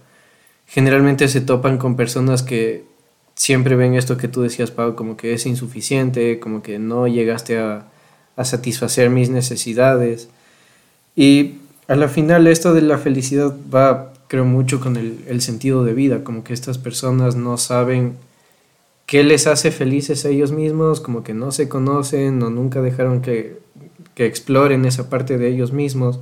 generalmente 0.65 1.27
se 1.27 1.41
topan 1.41 1.77
con 1.77 1.97
personas 1.97 2.41
que 2.41 2.85
siempre 3.35 3.75
ven 3.75 3.95
esto 3.95 4.17
que 4.17 4.27
tú 4.27 4.41
decías, 4.41 4.71
Pau, 4.71 4.95
como 4.95 5.17
que 5.17 5.33
es 5.33 5.45
insuficiente, 5.45 6.39
como 6.39 6.61
que 6.61 6.79
no 6.79 7.07
llegaste 7.07 7.59
a, 7.59 7.87
satisfacer 8.43 9.09
mis 9.11 9.29
necesidades. 9.29 10.29
Y 11.15 11.55
a 11.87 11.95
la 11.95 12.07
final 12.07 12.47
esto 12.47 12.73
de 12.73 12.81
la 12.81 12.97
felicidad 12.97 13.55
va, 13.73 14.13
creo, 14.27 14.45
mucho 14.45 14.79
con 14.79 14.97
el, 14.97 15.41
sentido 15.41 15.83
de 15.83 15.93
vida, 15.93 16.23
como 16.23 16.43
que 16.43 16.53
estas 16.53 16.79
personas 16.79 17.35
no 17.35 17.57
saben 17.57 18.15
qué 19.05 19.23
les 19.23 19.45
hace 19.45 19.69
felices 19.69 20.25
a 20.25 20.29
ellos 20.29 20.51
mismos, 20.51 20.99
como 20.99 21.23
que 21.23 21.35
no 21.35 21.51
se 21.51 21.69
conocen 21.69 22.41
o 22.41 22.49
nunca 22.49 22.81
dejaron 22.81 23.21
que, 23.21 23.59
que 24.15 24.25
exploren 24.25 24.85
esa 24.85 25.09
parte 25.09 25.37
de 25.37 25.49
ellos 25.49 25.71
mismos 25.71 26.19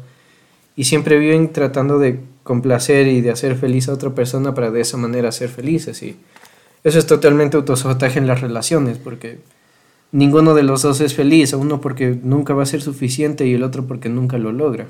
y 0.75 0.85
siempre 0.85 1.17
viven 1.17 1.53
tratando 1.53 1.99
de 1.99 2.19
complacer 2.43 3.07
y 3.07 3.21
de 3.21 3.31
hacer 3.31 3.55
feliz 3.55 3.87
a 3.87 3.93
otra 3.93 4.15
persona 4.15 4.53
para 4.53 4.71
de 4.71 4.81
esa 4.81 4.97
manera 4.97 5.31
ser 5.31 5.49
felices 5.49 6.01
y 6.03 6.17
eso 6.83 6.99
es 6.99 7.05
totalmente 7.05 7.57
autosabotaje 7.57 8.19
en 8.19 8.27
las 8.27 8.41
relaciones, 8.41 8.97
porque 8.97 9.41
ninguno 10.11 10.53
de 10.53 10.63
los 10.63 10.81
dos 10.81 11.01
es 11.01 11.13
feliz, 11.13 11.53
uno 11.53 11.79
porque 11.81 12.19
nunca 12.21 12.53
va 12.53 12.63
a 12.63 12.65
ser 12.65 12.81
suficiente 12.81 13.45
y 13.45 13.53
el 13.53 13.63
otro 13.63 13.85
porque 13.85 14.09
nunca 14.09 14.37
lo 14.37 14.51
logra. 14.51 14.87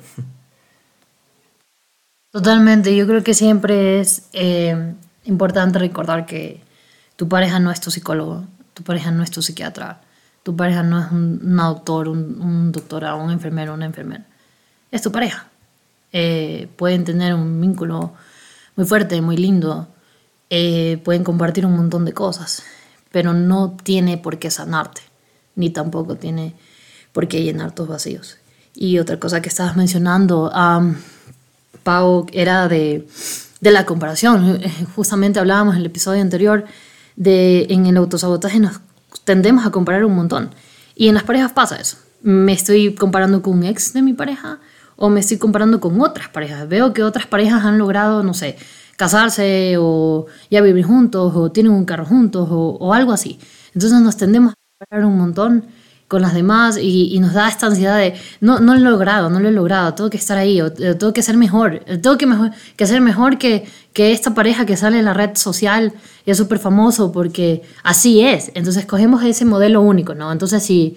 Totalmente, 2.31 2.95
yo 2.95 3.05
creo 3.07 3.23
que 3.23 3.33
siempre 3.33 3.99
es 3.99 4.29
eh, 4.31 4.93
importante 5.25 5.79
recordar 5.79 6.25
que 6.25 6.61
tu 7.17 7.27
pareja 7.27 7.59
no 7.59 7.71
es 7.71 7.81
tu 7.81 7.91
psicólogo, 7.91 8.45
tu 8.73 8.83
pareja 8.83 9.11
no 9.11 9.21
es 9.21 9.31
tu 9.31 9.41
psiquiatra, 9.41 10.01
tu 10.43 10.55
pareja 10.55 10.81
no 10.81 10.99
es 10.99 11.11
un, 11.11 11.55
doctor, 11.57 12.07
un, 12.07 12.41
un 12.41 12.71
un 12.71 13.31
enfermero, 13.31 13.73
una 13.73 13.85
enfermera, 13.85 14.25
es 14.91 15.01
tu 15.01 15.11
pareja. 15.11 15.47
Eh, 16.13 16.69
pueden 16.77 17.03
tener 17.03 17.33
un 17.33 17.59
vínculo 17.59 18.13
muy 18.75 18.85
fuerte, 18.85 19.21
muy 19.21 19.37
lindo, 19.37 19.87
eh, 20.53 20.99
pueden 21.05 21.23
compartir 21.23 21.65
un 21.65 21.77
montón 21.77 22.03
de 22.03 22.11
cosas, 22.11 22.63
pero 23.09 23.33
no 23.33 23.77
tiene 23.83 24.17
por 24.17 24.37
qué 24.37 24.51
sanarte, 24.51 24.99
ni 25.55 25.69
tampoco 25.69 26.17
tiene 26.17 26.55
por 27.13 27.29
qué 27.29 27.41
llenar 27.41 27.73
tus 27.73 27.87
vacíos. 27.87 28.37
Y 28.75 28.99
otra 28.99 29.17
cosa 29.17 29.41
que 29.41 29.47
estabas 29.47 29.77
mencionando, 29.77 30.51
Pau, 31.83 32.27
era 32.33 32.67
de, 32.67 33.07
de, 33.61 33.71
la 33.71 33.85
comparación. 33.85 34.61
Justamente 34.93 35.39
hablábamos 35.39 35.75
en 35.75 35.79
el 35.81 35.85
episodio 35.85 36.21
anterior 36.21 36.65
de 37.15 37.67
en 37.69 37.85
el 37.85 37.95
autosabotaje 37.95 38.59
nos 38.59 38.81
tendemos 39.23 39.65
a 39.65 39.71
comparar 39.71 40.03
un 40.03 40.15
montón. 40.15 40.51
Y 40.95 41.07
en 41.07 41.15
las 41.15 41.23
parejas 41.23 41.53
pasa 41.53 41.77
eso. 41.77 41.95
Me 42.23 42.51
estoy 42.51 42.93
comparando 42.95 43.41
con 43.41 43.59
un 43.59 43.63
ex 43.63 43.93
de 43.93 44.01
mi 44.01 44.11
pareja 44.11 44.59
o 44.97 45.09
me 45.09 45.21
estoy 45.21 45.37
comparando 45.37 45.79
con 45.79 46.01
otras 46.01 46.27
parejas. 46.27 46.67
Veo 46.67 46.91
que 46.93 47.03
otras 47.03 47.25
parejas 47.25 47.63
han 47.63 47.77
logrado, 47.77 48.21
no 48.21 48.33
sé, 48.33 48.57
casarse 49.01 49.77
o 49.79 50.27
ya 50.51 50.61
vivir 50.61 50.85
juntos 50.85 51.33
o 51.35 51.51
tienen 51.51 51.71
un 51.71 51.85
carro 51.85 52.05
juntos 52.05 52.47
o, 52.51 52.93
algo 52.93 53.11
así. 53.11 53.39
Entonces 53.73 53.99
nos 53.99 54.15
tendemos 54.15 54.53
a 54.53 54.55
comparar 54.77 55.05
un 55.05 55.17
montón 55.17 55.65
con 56.07 56.21
las 56.21 56.35
demás 56.35 56.77
y, 56.79 57.17
nos 57.19 57.33
da 57.33 57.49
esta 57.49 57.65
ansiedad 57.65 57.97
de 57.97 58.13
no, 58.41 58.59
no 58.59 58.75
lo 58.75 58.79
he 58.79 58.91
logrado, 58.91 59.31
no 59.31 59.39
lo 59.39 59.49
he 59.49 59.51
logrado, 59.51 59.95
tengo 59.95 60.11
que 60.11 60.17
estar 60.17 60.37
ahí, 60.37 60.61
o, 60.61 60.71
tengo 60.71 61.13
que 61.13 61.23
ser 61.23 61.35
mejor, 61.35 61.79
tengo 61.99 62.15
que, 62.15 62.27
mejor, 62.27 62.51
que 62.75 62.85
ser 62.85 63.01
mejor 63.01 63.39
que, 63.39 63.65
que 63.91 64.11
esta 64.11 64.35
pareja 64.35 64.67
que 64.67 64.77
sale 64.77 64.99
en 64.99 65.05
la 65.05 65.15
red 65.15 65.31
social 65.35 65.93
y 66.23 66.29
es 66.29 66.37
súper 66.37 66.59
famoso 66.59 67.11
porque 67.11 67.63
así 67.81 68.21
es. 68.21 68.51
Entonces 68.53 68.85
cogemos 68.85 69.23
ese 69.23 69.45
modelo 69.45 69.81
único, 69.81 70.13
¿no? 70.13 70.31
Entonces 70.31 70.61
si 70.61 70.95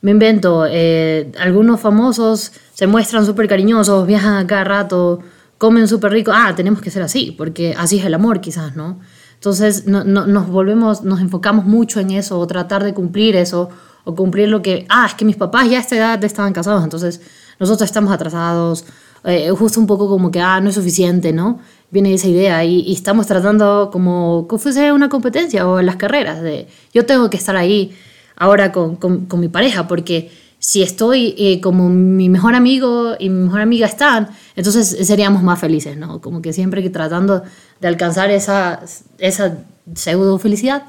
me 0.00 0.12
invento, 0.12 0.64
eh, 0.66 1.30
algunos 1.38 1.80
famosos 1.80 2.52
se 2.72 2.86
muestran 2.86 3.26
súper 3.26 3.46
cariñosos, 3.46 4.06
viajan 4.06 4.36
a 4.36 4.46
cada 4.46 4.64
rato 4.64 5.20
comen 5.62 5.86
súper 5.86 6.10
rico, 6.10 6.32
ah, 6.34 6.56
tenemos 6.56 6.80
que 6.80 6.90
ser 6.90 7.02
así, 7.02 7.36
porque 7.38 7.72
así 7.78 8.00
es 8.00 8.04
el 8.04 8.14
amor 8.14 8.40
quizás, 8.40 8.74
¿no? 8.74 8.98
Entonces 9.34 9.86
no, 9.86 10.02
nos 10.02 10.48
volvemos, 10.48 11.04
nos 11.04 11.20
enfocamos 11.20 11.66
mucho 11.66 12.00
en 12.00 12.10
eso, 12.10 12.40
o 12.40 12.44
tratar 12.48 12.82
de 12.82 12.92
cumplir 12.94 13.36
eso, 13.36 13.68
o 14.02 14.16
cumplir 14.16 14.48
lo 14.48 14.60
que, 14.60 14.86
ah, 14.88 15.06
es 15.08 15.14
que 15.14 15.24
mis 15.24 15.36
papás 15.36 15.70
ya 15.70 15.78
a 15.78 15.80
esta 15.80 15.94
edad 15.96 16.24
estaban 16.24 16.52
casados, 16.52 16.82
entonces 16.82 17.20
nosotros 17.60 17.88
estamos 17.88 18.12
atrasados, 18.12 18.84
eh, 19.22 19.50
justo 19.50 19.78
un 19.78 19.86
poco 19.86 20.08
como 20.08 20.32
que, 20.32 20.40
ah, 20.40 20.60
no 20.60 20.70
es 20.70 20.74
suficiente, 20.74 21.32
¿no? 21.32 21.60
Viene 21.92 22.12
esa 22.12 22.26
idea 22.26 22.64
y, 22.64 22.92
estamos 22.92 23.28
tratando 23.28 23.90
como 23.92 24.48
que 24.48 24.58
fuese 24.58 24.90
una 24.90 25.08
competencia 25.08 25.68
o 25.68 25.80
las 25.80 25.94
carreras, 25.94 26.42
de 26.42 26.66
yo 26.92 27.06
tengo 27.06 27.30
que 27.30 27.36
estar 27.36 27.54
ahí 27.54 27.96
ahora 28.34 28.72
con, 28.72 28.96
con, 28.96 29.26
con 29.26 29.38
mi 29.38 29.46
pareja, 29.46 29.86
porque 29.86 30.28
si 30.62 30.80
estoy 30.84 31.34
eh, 31.38 31.60
como 31.60 31.88
mi 31.88 32.28
mejor 32.28 32.54
amigo 32.54 33.16
y 33.18 33.30
mi 33.30 33.46
mejor 33.46 33.62
amiga 33.62 33.84
están, 33.84 34.28
entonces 34.54 34.96
seríamos 35.08 35.42
más 35.42 35.58
felices, 35.58 35.96
¿no? 35.96 36.20
Como 36.20 36.40
que 36.40 36.52
siempre 36.52 36.84
que 36.84 36.88
tratando 36.88 37.42
de 37.80 37.88
alcanzar 37.88 38.30
esa, 38.30 38.80
esa 39.18 39.58
pseudo 39.92 40.38
felicidad. 40.38 40.84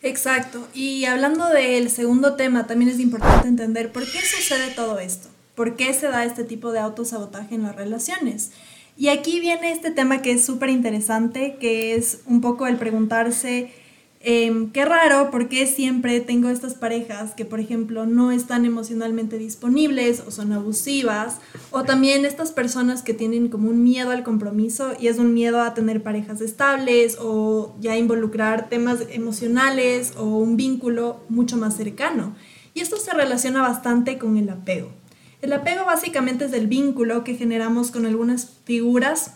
Exacto. 0.00 0.66
Y 0.72 1.04
hablando 1.04 1.50
del 1.50 1.90
segundo 1.90 2.32
tema, 2.36 2.66
también 2.66 2.90
es 2.90 2.98
importante 2.98 3.46
entender 3.46 3.92
por 3.92 4.10
qué 4.10 4.20
sucede 4.22 4.70
todo 4.74 4.98
esto, 5.00 5.28
por 5.54 5.76
qué 5.76 5.92
se 5.92 6.08
da 6.08 6.24
este 6.24 6.42
tipo 6.42 6.72
de 6.72 6.78
autosabotaje 6.78 7.54
en 7.54 7.64
las 7.64 7.76
relaciones. 7.76 8.52
Y 8.96 9.08
aquí 9.08 9.38
viene 9.40 9.70
este 9.70 9.90
tema 9.90 10.22
que 10.22 10.32
es 10.32 10.42
súper 10.42 10.70
interesante, 10.70 11.58
que 11.60 11.94
es 11.94 12.20
un 12.24 12.40
poco 12.40 12.66
el 12.66 12.78
preguntarse 12.78 13.70
Em, 14.22 14.70
qué 14.70 14.84
raro, 14.84 15.30
porque 15.30 15.66
siempre 15.66 16.20
tengo 16.20 16.50
estas 16.50 16.74
parejas 16.74 17.32
que, 17.32 17.46
por 17.46 17.58
ejemplo, 17.58 18.04
no 18.04 18.32
están 18.32 18.66
emocionalmente 18.66 19.38
disponibles 19.38 20.22
o 20.26 20.30
son 20.30 20.52
abusivas, 20.52 21.38
o 21.70 21.84
también 21.84 22.26
estas 22.26 22.52
personas 22.52 23.02
que 23.02 23.14
tienen 23.14 23.48
como 23.48 23.70
un 23.70 23.82
miedo 23.82 24.10
al 24.10 24.22
compromiso 24.22 24.92
y 25.00 25.06
es 25.06 25.18
un 25.18 25.32
miedo 25.32 25.62
a 25.62 25.72
tener 25.72 26.02
parejas 26.02 26.42
estables 26.42 27.16
o 27.18 27.74
ya 27.80 27.96
involucrar 27.96 28.68
temas 28.68 29.06
emocionales 29.10 30.12
o 30.18 30.24
un 30.24 30.58
vínculo 30.58 31.20
mucho 31.30 31.56
más 31.56 31.74
cercano. 31.78 32.36
Y 32.74 32.80
esto 32.80 32.98
se 32.98 33.14
relaciona 33.14 33.62
bastante 33.62 34.18
con 34.18 34.36
el 34.36 34.50
apego. 34.50 34.90
El 35.40 35.54
apego 35.54 35.86
básicamente 35.86 36.44
es 36.44 36.52
el 36.52 36.66
vínculo 36.66 37.24
que 37.24 37.36
generamos 37.36 37.90
con 37.90 38.04
algunas 38.04 38.50
figuras 38.66 39.32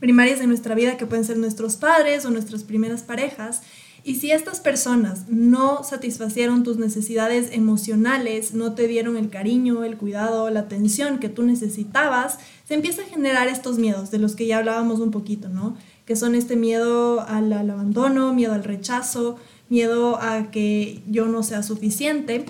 primarias 0.00 0.38
de 0.38 0.46
nuestra 0.46 0.74
vida 0.74 0.96
que 0.96 1.04
pueden 1.04 1.26
ser 1.26 1.36
nuestros 1.36 1.76
padres 1.76 2.24
o 2.24 2.30
nuestras 2.30 2.64
primeras 2.64 3.02
parejas 3.02 3.62
y 4.04 4.16
si 4.16 4.30
estas 4.30 4.60
personas 4.60 5.24
no 5.28 5.82
satisfacieron 5.82 6.62
tus 6.62 6.78
necesidades 6.78 7.50
emocionales, 7.52 8.54
no 8.54 8.74
te 8.74 8.86
dieron 8.86 9.16
el 9.16 9.28
cariño, 9.28 9.84
el 9.84 9.96
cuidado, 9.96 10.50
la 10.50 10.60
atención 10.60 11.18
que 11.18 11.28
tú 11.28 11.42
necesitabas, 11.42 12.38
se 12.66 12.74
empieza 12.74 13.02
a 13.02 13.06
generar 13.06 13.48
estos 13.48 13.78
miedos 13.78 14.10
de 14.10 14.18
los 14.18 14.36
que 14.36 14.46
ya 14.46 14.58
hablábamos 14.58 15.00
un 15.00 15.10
poquito, 15.10 15.48
¿no? 15.48 15.76
Que 16.06 16.16
son 16.16 16.34
este 16.34 16.56
miedo 16.56 17.20
al, 17.20 17.52
abandono, 17.52 18.32
miedo 18.32 18.54
al 18.54 18.64
rechazo, 18.64 19.36
miedo 19.68 20.16
a 20.20 20.50
que 20.50 21.02
yo 21.06 21.26
no 21.26 21.42
sea 21.42 21.62
suficiente. 21.62 22.44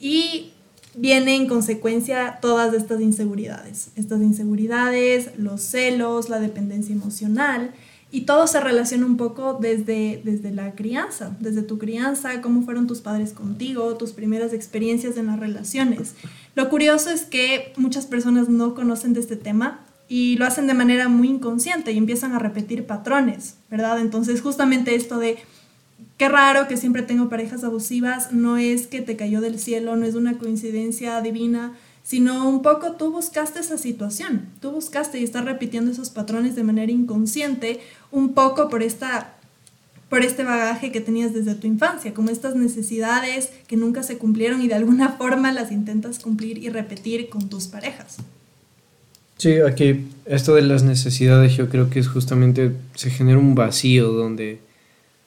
Y 0.00 0.52
viene 0.96 1.36
en 1.36 1.46
consecuencia 1.46 2.38
todas 2.40 2.74
estas 2.74 3.00
inseguridades. 3.00 3.90
Estas 3.96 4.20
inseguridades, 4.22 5.30
los 5.36 5.60
celos, 5.60 6.28
la 6.28 6.40
dependencia 6.40 6.94
emocional. 6.94 7.72
Y 8.16 8.22
todo 8.22 8.46
se 8.46 8.60
relaciona 8.60 9.04
un 9.04 9.18
poco 9.18 9.58
desde, 9.60 10.22
desde 10.24 10.50
la 10.50 10.74
crianza, 10.74 11.36
desde 11.38 11.60
tu 11.60 11.76
crianza, 11.76 12.40
cómo 12.40 12.62
fueron 12.62 12.86
tus 12.86 13.02
padres 13.02 13.34
contigo, 13.34 13.94
tus 13.98 14.12
primeras 14.12 14.54
experiencias 14.54 15.18
en 15.18 15.26
las 15.26 15.38
relaciones. 15.38 16.14
Lo 16.54 16.70
curioso 16.70 17.10
es 17.10 17.26
que 17.26 17.74
muchas 17.76 18.06
personas 18.06 18.48
no 18.48 18.74
conocen 18.74 19.12
de 19.12 19.20
este 19.20 19.36
tema 19.36 19.84
y 20.08 20.38
lo 20.38 20.46
hacen 20.46 20.66
de 20.66 20.72
manera 20.72 21.08
muy 21.08 21.28
inconsciente 21.28 21.92
y 21.92 21.98
empiezan 21.98 22.32
a 22.32 22.38
repetir 22.38 22.86
patrones, 22.86 23.56
¿verdad? 23.70 24.00
Entonces 24.00 24.40
justamente 24.40 24.94
esto 24.94 25.18
de 25.18 25.36
qué 26.16 26.30
raro 26.30 26.68
que 26.68 26.78
siempre 26.78 27.02
tengo 27.02 27.28
parejas 27.28 27.64
abusivas, 27.64 28.32
no 28.32 28.56
es 28.56 28.86
que 28.86 29.02
te 29.02 29.16
cayó 29.16 29.42
del 29.42 29.58
cielo, 29.58 29.94
no 29.94 30.06
es 30.06 30.14
una 30.14 30.38
coincidencia 30.38 31.20
divina, 31.20 31.74
sino 32.06 32.48
un 32.48 32.62
poco 32.62 32.92
tú 32.92 33.10
buscaste 33.10 33.58
esa 33.58 33.76
situación, 33.76 34.46
tú 34.60 34.70
buscaste 34.70 35.18
y 35.18 35.24
estás 35.24 35.44
repitiendo 35.44 35.90
esos 35.90 36.08
patrones 36.08 36.54
de 36.54 36.62
manera 36.62 36.92
inconsciente, 36.92 37.80
un 38.12 38.32
poco 38.32 38.68
por 38.68 38.84
esta 38.84 39.32
por 40.08 40.22
este 40.22 40.44
bagaje 40.44 40.92
que 40.92 41.00
tenías 41.00 41.34
desde 41.34 41.56
tu 41.56 41.66
infancia, 41.66 42.14
como 42.14 42.30
estas 42.30 42.54
necesidades 42.54 43.50
que 43.66 43.76
nunca 43.76 44.04
se 44.04 44.18
cumplieron 44.18 44.62
y 44.62 44.68
de 44.68 44.74
alguna 44.74 45.08
forma 45.18 45.50
las 45.50 45.72
intentas 45.72 46.20
cumplir 46.20 46.58
y 46.58 46.68
repetir 46.68 47.28
con 47.28 47.48
tus 47.48 47.66
parejas. 47.66 48.18
Sí, 49.36 49.54
aquí 49.58 50.06
esto 50.26 50.54
de 50.54 50.62
las 50.62 50.84
necesidades 50.84 51.56
yo 51.56 51.68
creo 51.68 51.90
que 51.90 51.98
es 51.98 52.06
justamente, 52.06 52.70
se 52.94 53.10
genera 53.10 53.38
un 53.38 53.56
vacío 53.56 54.12
donde 54.12 54.60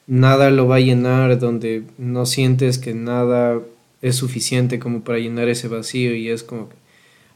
nada 0.06 0.50
lo 0.50 0.66
va 0.66 0.76
a 0.76 0.80
llenar, 0.80 1.38
donde 1.38 1.82
no 1.98 2.24
sientes 2.24 2.78
que 2.78 2.94
nada 2.94 3.60
es 4.02 4.16
suficiente 4.16 4.78
como 4.78 5.02
para 5.02 5.18
llenar 5.18 5.48
ese 5.48 5.68
vacío 5.68 6.14
y 6.14 6.28
es 6.28 6.42
como 6.42 6.68
que 6.68 6.76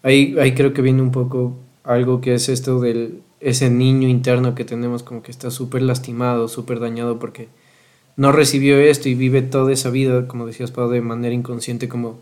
ahí, 0.02 0.36
ahí 0.38 0.54
creo 0.54 0.72
que 0.72 0.82
viene 0.82 1.02
un 1.02 1.10
poco 1.10 1.56
algo 1.82 2.20
que 2.20 2.34
es 2.34 2.48
esto 2.48 2.80
del 2.80 3.20
ese 3.40 3.68
niño 3.68 4.08
interno 4.08 4.54
que 4.54 4.64
tenemos 4.64 5.02
como 5.02 5.22
que 5.22 5.30
está 5.30 5.50
súper 5.50 5.82
lastimado, 5.82 6.48
súper 6.48 6.80
dañado 6.80 7.18
porque 7.18 7.48
no 8.16 8.32
recibió 8.32 8.78
esto 8.78 9.08
y 9.08 9.14
vive 9.14 9.42
toda 9.42 9.72
esa 9.72 9.90
vida, 9.90 10.26
como 10.26 10.46
decías 10.46 10.70
Pau, 10.70 10.88
de 10.88 11.02
manera 11.02 11.34
inconsciente 11.34 11.88
como 11.88 12.18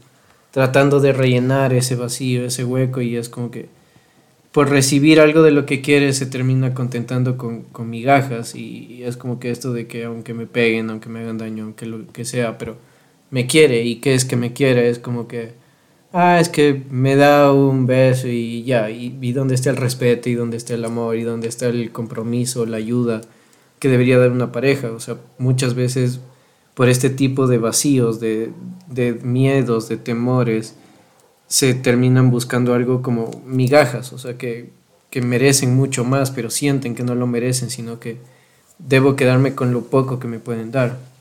tratando 0.50 1.00
de 1.00 1.12
rellenar 1.12 1.72
ese 1.72 1.94
vacío, 1.94 2.44
ese 2.44 2.64
hueco 2.64 3.00
y 3.00 3.16
es 3.16 3.28
como 3.28 3.50
que 3.50 3.68
por 4.52 4.68
recibir 4.68 5.20
algo 5.20 5.42
de 5.42 5.50
lo 5.50 5.64
que 5.64 5.80
quiere 5.80 6.12
se 6.12 6.26
termina 6.26 6.74
contentando 6.74 7.38
con, 7.38 7.62
con 7.62 7.88
migajas 7.88 8.54
y, 8.54 9.02
es 9.02 9.16
como 9.16 9.40
que 9.40 9.50
esto 9.50 9.72
de 9.72 9.86
que 9.86 10.04
aunque 10.04 10.34
me 10.34 10.46
peguen, 10.46 10.90
aunque 10.90 11.08
me 11.08 11.20
hagan 11.20 11.38
daño, 11.38 11.64
aunque 11.64 11.86
lo 11.86 12.06
que 12.12 12.24
sea, 12.24 12.58
pero 12.58 12.76
me 13.32 13.46
quiere 13.46 13.82
y 13.82 13.96
qué 13.96 14.14
es 14.14 14.26
que 14.26 14.36
me 14.36 14.52
quiere, 14.52 14.90
es 14.90 14.98
como 14.98 15.26
que, 15.26 15.54
ah, 16.12 16.38
es 16.38 16.50
que 16.50 16.82
me 16.90 17.16
da 17.16 17.50
un 17.50 17.86
beso 17.86 18.28
y 18.28 18.62
ya, 18.62 18.90
y, 18.90 19.32
dónde 19.32 19.54
está 19.54 19.70
el 19.70 19.78
respeto 19.78 20.28
y 20.28 20.34
dónde 20.34 20.58
está 20.58 20.74
el 20.74 20.84
amor 20.84 21.16
y 21.16 21.22
dónde 21.22 21.48
está 21.48 21.66
el 21.66 21.90
compromiso, 21.92 22.66
la 22.66 22.76
ayuda 22.76 23.22
que 23.78 23.88
debería 23.88 24.18
dar 24.18 24.30
una 24.30 24.52
pareja, 24.52 24.92
o 24.92 25.00
sea, 25.00 25.16
muchas 25.38 25.74
veces 25.74 26.20
por 26.74 26.90
este 26.90 27.08
tipo 27.08 27.46
de 27.46 27.56
vacíos, 27.56 28.20
de, 28.20 28.52
de 28.88 29.14
miedos, 29.14 29.88
de 29.88 29.96
temores, 29.96 30.76
se 31.46 31.72
terminan 31.72 32.30
buscando 32.30 32.74
algo 32.74 33.00
como 33.00 33.30
migajas, 33.46 34.12
o 34.12 34.18
sea, 34.18 34.36
que, 34.36 34.70
que 35.08 35.22
merecen 35.22 35.74
mucho 35.74 36.04
más, 36.04 36.30
pero 36.30 36.50
sienten 36.50 36.94
que 36.94 37.02
no 37.02 37.14
lo 37.14 37.26
merecen, 37.26 37.70
sino 37.70 37.98
que 37.98 38.18
debo 38.78 39.16
quedarme 39.16 39.54
con 39.54 39.72
lo 39.72 39.84
poco 39.84 40.18
que 40.18 40.28
me 40.28 40.38
pueden 40.38 40.70
dar. 40.70 41.11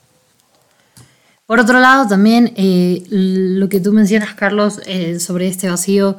Por 1.52 1.60
otro 1.60 1.82
lado, 1.82 2.08
también 2.08 2.54
eh, 2.56 3.04
lo 3.10 3.68
que 3.68 3.82
tú 3.82 3.92
mencionas, 3.92 4.36
Carlos, 4.36 4.80
eh, 4.86 5.20
sobre 5.20 5.48
este 5.50 5.70
vacío, 5.70 6.16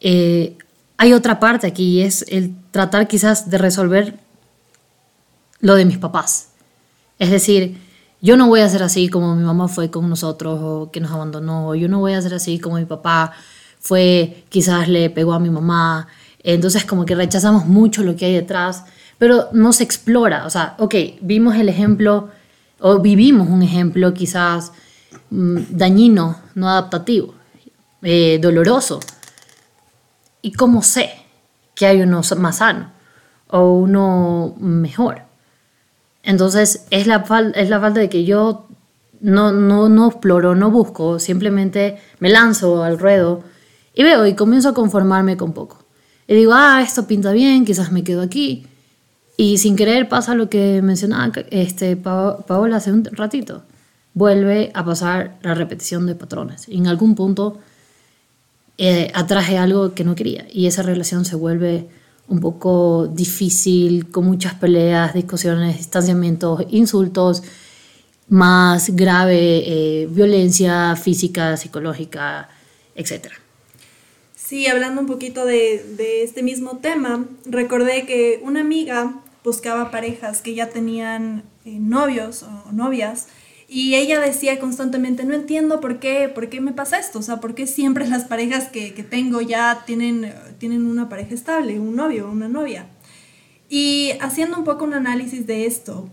eh, 0.00 0.58
hay 0.96 1.12
otra 1.12 1.38
parte 1.38 1.68
aquí 1.68 2.02
es 2.02 2.24
el 2.26 2.52
tratar 2.72 3.06
quizás 3.06 3.48
de 3.48 3.58
resolver 3.58 4.18
lo 5.60 5.76
de 5.76 5.84
mis 5.84 5.98
papás. 5.98 6.48
Es 7.20 7.30
decir, 7.30 7.78
yo 8.20 8.36
no 8.36 8.48
voy 8.48 8.58
a 8.58 8.68
ser 8.68 8.82
así 8.82 9.08
como 9.08 9.36
mi 9.36 9.44
mamá 9.44 9.68
fue 9.68 9.88
con 9.88 10.10
nosotros 10.10 10.58
o 10.60 10.90
que 10.90 10.98
nos 10.98 11.12
abandonó, 11.12 11.76
yo 11.76 11.88
no 11.88 12.00
voy 12.00 12.14
a 12.14 12.20
ser 12.20 12.34
así 12.34 12.58
como 12.58 12.74
mi 12.74 12.86
papá 12.86 13.34
fue, 13.78 14.42
quizás 14.48 14.88
le 14.88 15.10
pegó 15.10 15.32
a 15.34 15.38
mi 15.38 15.48
mamá. 15.48 16.08
Entonces 16.42 16.84
como 16.84 17.04
que 17.04 17.14
rechazamos 17.14 17.66
mucho 17.66 18.02
lo 18.02 18.16
que 18.16 18.24
hay 18.24 18.32
detrás, 18.32 18.82
pero 19.16 19.48
no 19.52 19.72
se 19.72 19.84
explora. 19.84 20.44
O 20.44 20.50
sea, 20.50 20.74
ok, 20.80 20.92
vimos 21.20 21.54
el 21.54 21.68
ejemplo 21.68 22.30
o 22.80 22.98
vivimos 23.00 23.48
un 23.48 23.62
ejemplo 23.62 24.12
quizás 24.14 24.72
mm, 25.30 25.58
dañino, 25.70 26.40
no 26.54 26.68
adaptativo, 26.68 27.34
eh, 28.02 28.38
doloroso. 28.40 29.00
¿Y 30.42 30.52
cómo 30.52 30.82
sé 30.82 31.10
que 31.74 31.86
hay 31.86 32.02
uno 32.02 32.22
más 32.38 32.56
sano 32.58 32.92
o 33.48 33.72
uno 33.72 34.54
mejor? 34.58 35.22
Entonces 36.22 36.86
es 36.90 37.06
la, 37.06 37.24
es 37.54 37.68
la 37.68 37.80
falta 37.80 38.00
de 38.00 38.08
que 38.08 38.24
yo 38.24 38.66
no, 39.20 39.52
no, 39.52 39.88
no 39.88 40.08
exploro, 40.08 40.54
no 40.54 40.70
busco, 40.70 41.18
simplemente 41.18 41.98
me 42.18 42.28
lanzo 42.28 42.82
al 42.82 42.98
ruedo 42.98 43.42
y 43.94 44.02
veo 44.02 44.26
y 44.26 44.34
comienzo 44.34 44.68
a 44.70 44.74
conformarme 44.74 45.36
con 45.36 45.52
poco. 45.52 45.84
Y 46.28 46.34
digo, 46.34 46.52
ah, 46.54 46.82
esto 46.82 47.06
pinta 47.06 47.32
bien, 47.32 47.64
quizás 47.64 47.92
me 47.92 48.04
quedo 48.04 48.22
aquí. 48.22 48.66
Y 49.36 49.58
sin 49.58 49.76
querer 49.76 50.08
pasa 50.08 50.34
lo 50.34 50.48
que 50.48 50.80
mencionaba 50.82 51.32
este, 51.50 51.96
Paola 51.96 52.76
hace 52.76 52.92
un 52.92 53.04
ratito. 53.04 53.62
Vuelve 54.14 54.70
a 54.74 54.84
pasar 54.84 55.36
la 55.42 55.54
repetición 55.54 56.06
de 56.06 56.14
patrones. 56.14 56.68
Y 56.68 56.78
en 56.78 56.86
algún 56.86 57.14
punto 57.14 57.58
eh, 58.78 59.10
atraje 59.14 59.58
algo 59.58 59.92
que 59.94 60.04
no 60.04 60.14
quería. 60.14 60.46
Y 60.50 60.66
esa 60.66 60.82
relación 60.82 61.24
se 61.24 61.36
vuelve 61.36 61.86
un 62.28 62.40
poco 62.40 63.08
difícil, 63.08 64.10
con 64.10 64.24
muchas 64.24 64.54
peleas, 64.54 65.14
discusiones, 65.14 65.76
distanciamientos, 65.76 66.64
insultos, 66.70 67.42
más 68.28 68.96
grave, 68.96 69.62
eh, 69.66 70.08
violencia 70.10 70.96
física, 70.96 71.56
psicológica, 71.56 72.48
etc. 72.96 73.28
Sí, 74.34 74.66
hablando 74.66 75.00
un 75.02 75.06
poquito 75.06 75.44
de, 75.44 75.84
de 75.96 76.22
este 76.22 76.42
mismo 76.42 76.78
tema, 76.78 77.24
recordé 77.44 78.06
que 78.06 78.40
una 78.42 78.60
amiga 78.60 79.22
buscaba 79.46 79.92
parejas 79.92 80.42
que 80.42 80.56
ya 80.56 80.70
tenían 80.70 81.44
eh, 81.64 81.78
novios 81.78 82.42
o 82.42 82.72
novias 82.72 83.28
y 83.68 83.94
ella 83.94 84.20
decía 84.20 84.58
constantemente, 84.58 85.24
no 85.24 85.34
entiendo 85.34 85.80
por 85.80 86.00
qué, 86.00 86.28
por 86.28 86.48
qué 86.48 86.60
me 86.60 86.72
pasa 86.72 86.98
esto, 86.98 87.20
o 87.20 87.22
sea, 87.22 87.38
por 87.38 87.54
qué 87.54 87.68
siempre 87.68 88.08
las 88.08 88.24
parejas 88.24 88.64
que, 88.68 88.92
que 88.92 89.04
tengo 89.04 89.40
ya 89.40 89.84
tienen, 89.86 90.34
tienen 90.58 90.84
una 90.84 91.08
pareja 91.08 91.32
estable, 91.32 91.78
un 91.78 91.94
novio 91.94 92.26
o 92.26 92.32
una 92.32 92.48
novia. 92.48 92.88
Y 93.68 94.12
haciendo 94.20 94.58
un 94.58 94.64
poco 94.64 94.84
un 94.84 94.94
análisis 94.94 95.46
de 95.46 95.66
esto, 95.66 96.08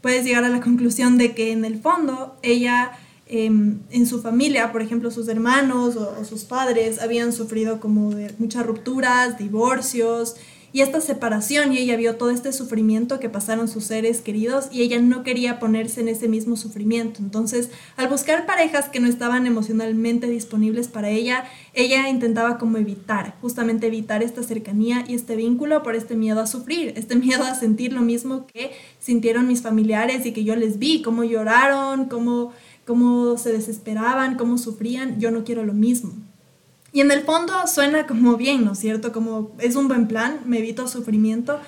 puedes 0.00 0.24
llegar 0.24 0.44
a 0.44 0.48
la 0.48 0.60
conclusión 0.60 1.18
de 1.18 1.34
que 1.34 1.52
en 1.52 1.66
el 1.66 1.78
fondo 1.78 2.38
ella 2.42 2.92
em, 3.26 3.80
en 3.90 4.06
su 4.06 4.22
familia, 4.22 4.72
por 4.72 4.80
ejemplo, 4.80 5.10
sus 5.10 5.28
hermanos 5.28 5.96
o, 5.96 6.24
sus 6.24 6.44
padres 6.44 7.00
habían 7.02 7.34
sufrido 7.34 7.80
como 7.80 8.12
muchas 8.38 8.64
rupturas, 8.64 9.38
divorcios, 9.38 10.36
y 10.72 10.82
esta 10.82 11.00
separación 11.00 11.72
y 11.72 11.78
ella 11.78 11.96
vio 11.96 12.16
todo 12.16 12.30
este 12.30 12.52
sufrimiento 12.52 13.18
que 13.20 13.30
pasaron 13.30 13.68
sus 13.68 13.84
seres 13.84 14.20
queridos 14.20 14.68
y 14.70 14.82
ella 14.82 15.00
no 15.00 15.22
quería 15.22 15.58
ponerse 15.58 16.00
en 16.00 16.08
ese 16.08 16.28
mismo 16.28 16.56
sufrimiento. 16.56 17.20
Entonces, 17.20 17.70
al 17.96 18.08
buscar 18.08 18.44
parejas 18.44 18.88
que 18.88 19.00
no 19.00 19.08
estaban 19.08 19.46
emocionalmente 19.46 20.28
disponibles 20.28 20.88
para 20.88 21.08
ella, 21.08 21.44
ella 21.72 22.08
intentaba 22.08 22.58
como 22.58 22.76
evitar, 22.76 23.36
justamente 23.40 23.86
evitar 23.86 24.22
esta 24.22 24.42
cercanía 24.42 25.04
y 25.08 25.14
este 25.14 25.36
vínculo 25.36 25.82
por 25.82 25.94
este 25.94 26.16
miedo 26.16 26.40
a 26.40 26.46
sufrir, 26.46 26.92
este 26.96 27.16
miedo 27.16 27.44
a 27.44 27.54
sentir 27.54 27.92
lo 27.92 28.02
mismo 28.02 28.46
que 28.46 28.72
sintieron 28.98 29.48
mis 29.48 29.62
familiares 29.62 30.26
y 30.26 30.32
que 30.32 30.44
yo 30.44 30.54
les 30.54 30.78
vi, 30.78 31.00
cómo 31.02 31.24
lloraron, 31.24 32.06
cómo, 32.06 32.52
cómo 32.86 33.38
se 33.38 33.52
desesperaban, 33.52 34.36
cómo 34.36 34.58
sufrían, 34.58 35.18
yo 35.18 35.30
no 35.30 35.44
quiero 35.44 35.64
lo 35.64 35.72
mismo. 35.72 36.27
Y 36.92 37.00
en 37.00 37.10
el 37.10 37.22
fondo 37.22 37.52
suena 37.66 38.06
como 38.06 38.36
bien, 38.36 38.64
¿no 38.64 38.72
es 38.72 38.78
cierto? 38.78 39.12
Como 39.12 39.52
es 39.58 39.76
un 39.76 39.88
buen 39.88 40.08
plan, 40.08 40.40
me 40.46 40.58
evito 40.58 40.88
sufrimiento, 40.88 41.60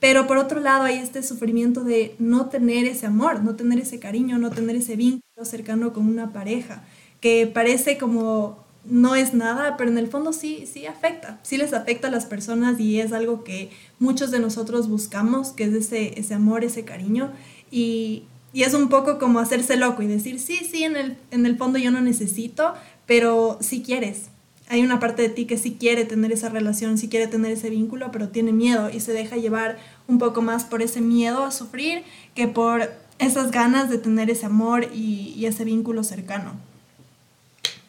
pero 0.00 0.26
por 0.26 0.36
otro 0.36 0.60
lado 0.60 0.84
hay 0.84 0.98
este 0.98 1.22
sufrimiento 1.22 1.82
de 1.82 2.14
no 2.18 2.46
tener 2.46 2.86
ese 2.86 3.06
amor, 3.06 3.42
no 3.42 3.56
tener 3.56 3.80
ese 3.80 3.98
cariño, 3.98 4.38
no 4.38 4.50
tener 4.50 4.76
ese 4.76 4.94
vínculo 4.94 5.44
cercano 5.44 5.92
con 5.92 6.06
una 6.06 6.32
pareja, 6.32 6.84
que 7.20 7.46
parece 7.48 7.98
como 7.98 8.64
no 8.84 9.14
es 9.16 9.34
nada, 9.34 9.76
pero 9.76 9.90
en 9.90 9.98
el 9.98 10.08
fondo 10.08 10.32
sí, 10.32 10.64
sí 10.72 10.86
afecta, 10.86 11.40
sí 11.42 11.56
les 11.56 11.72
afecta 11.72 12.08
a 12.08 12.10
las 12.10 12.26
personas 12.26 12.78
y 12.80 13.00
es 13.00 13.12
algo 13.12 13.44
que 13.44 13.70
muchos 13.98 14.30
de 14.30 14.38
nosotros 14.38 14.88
buscamos, 14.88 15.50
que 15.50 15.64
es 15.64 15.74
ese, 15.74 16.18
ese 16.18 16.34
amor, 16.34 16.64
ese 16.64 16.84
cariño. 16.84 17.32
Y, 17.70 18.24
y 18.52 18.62
es 18.62 18.74
un 18.74 18.88
poco 18.88 19.18
como 19.18 19.40
hacerse 19.40 19.76
loco 19.76 20.02
y 20.02 20.06
decir, 20.06 20.40
sí, 20.40 20.56
sí, 20.58 20.84
en 20.84 20.96
el, 20.96 21.18
en 21.30 21.44
el 21.44 21.58
fondo 21.58 21.78
yo 21.78 21.90
no 21.90 22.00
necesito, 22.00 22.72
pero 23.04 23.58
si 23.60 23.82
quieres, 23.82 24.30
hay 24.70 24.82
una 24.82 25.00
parte 25.00 25.22
de 25.22 25.28
ti 25.28 25.46
que 25.46 25.56
sí 25.56 25.76
quiere 25.78 26.04
tener 26.04 26.32
esa 26.32 26.48
relación, 26.48 26.98
sí 26.98 27.08
quiere 27.08 27.26
tener 27.26 27.52
ese 27.52 27.70
vínculo, 27.70 28.10
pero 28.12 28.28
tiene 28.28 28.52
miedo 28.52 28.90
y 28.90 29.00
se 29.00 29.12
deja 29.12 29.36
llevar 29.36 29.78
un 30.06 30.18
poco 30.18 30.42
más 30.42 30.64
por 30.64 30.82
ese 30.82 31.00
miedo 31.00 31.44
a 31.44 31.50
sufrir 31.50 32.02
que 32.34 32.48
por 32.48 32.90
esas 33.18 33.50
ganas 33.50 33.90
de 33.90 33.98
tener 33.98 34.30
ese 34.30 34.46
amor 34.46 34.86
y, 34.94 35.44
ese 35.46 35.64
vínculo 35.64 36.04
cercano. 36.04 36.52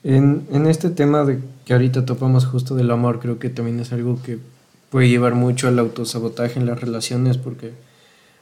En, 0.04 0.65
este 0.68 0.89
tema 0.89 1.26
de 1.26 1.39
que 1.65 1.74
ahorita 1.74 2.06
topamos 2.06 2.46
justo 2.46 2.76
del 2.76 2.89
amor, 2.92 3.20
creo 3.20 3.38
que 3.38 3.50
también 3.50 3.80
es 3.80 3.92
algo 3.92 4.22
que 4.24 4.39
puede 4.89 5.10
llevar 5.10 5.36
mucho 5.36 5.68
al 5.68 5.78
autosabotaje 5.78 6.60
en 6.60 6.65
las 6.65 6.80
relaciones, 6.80 7.38
porque 7.38 7.74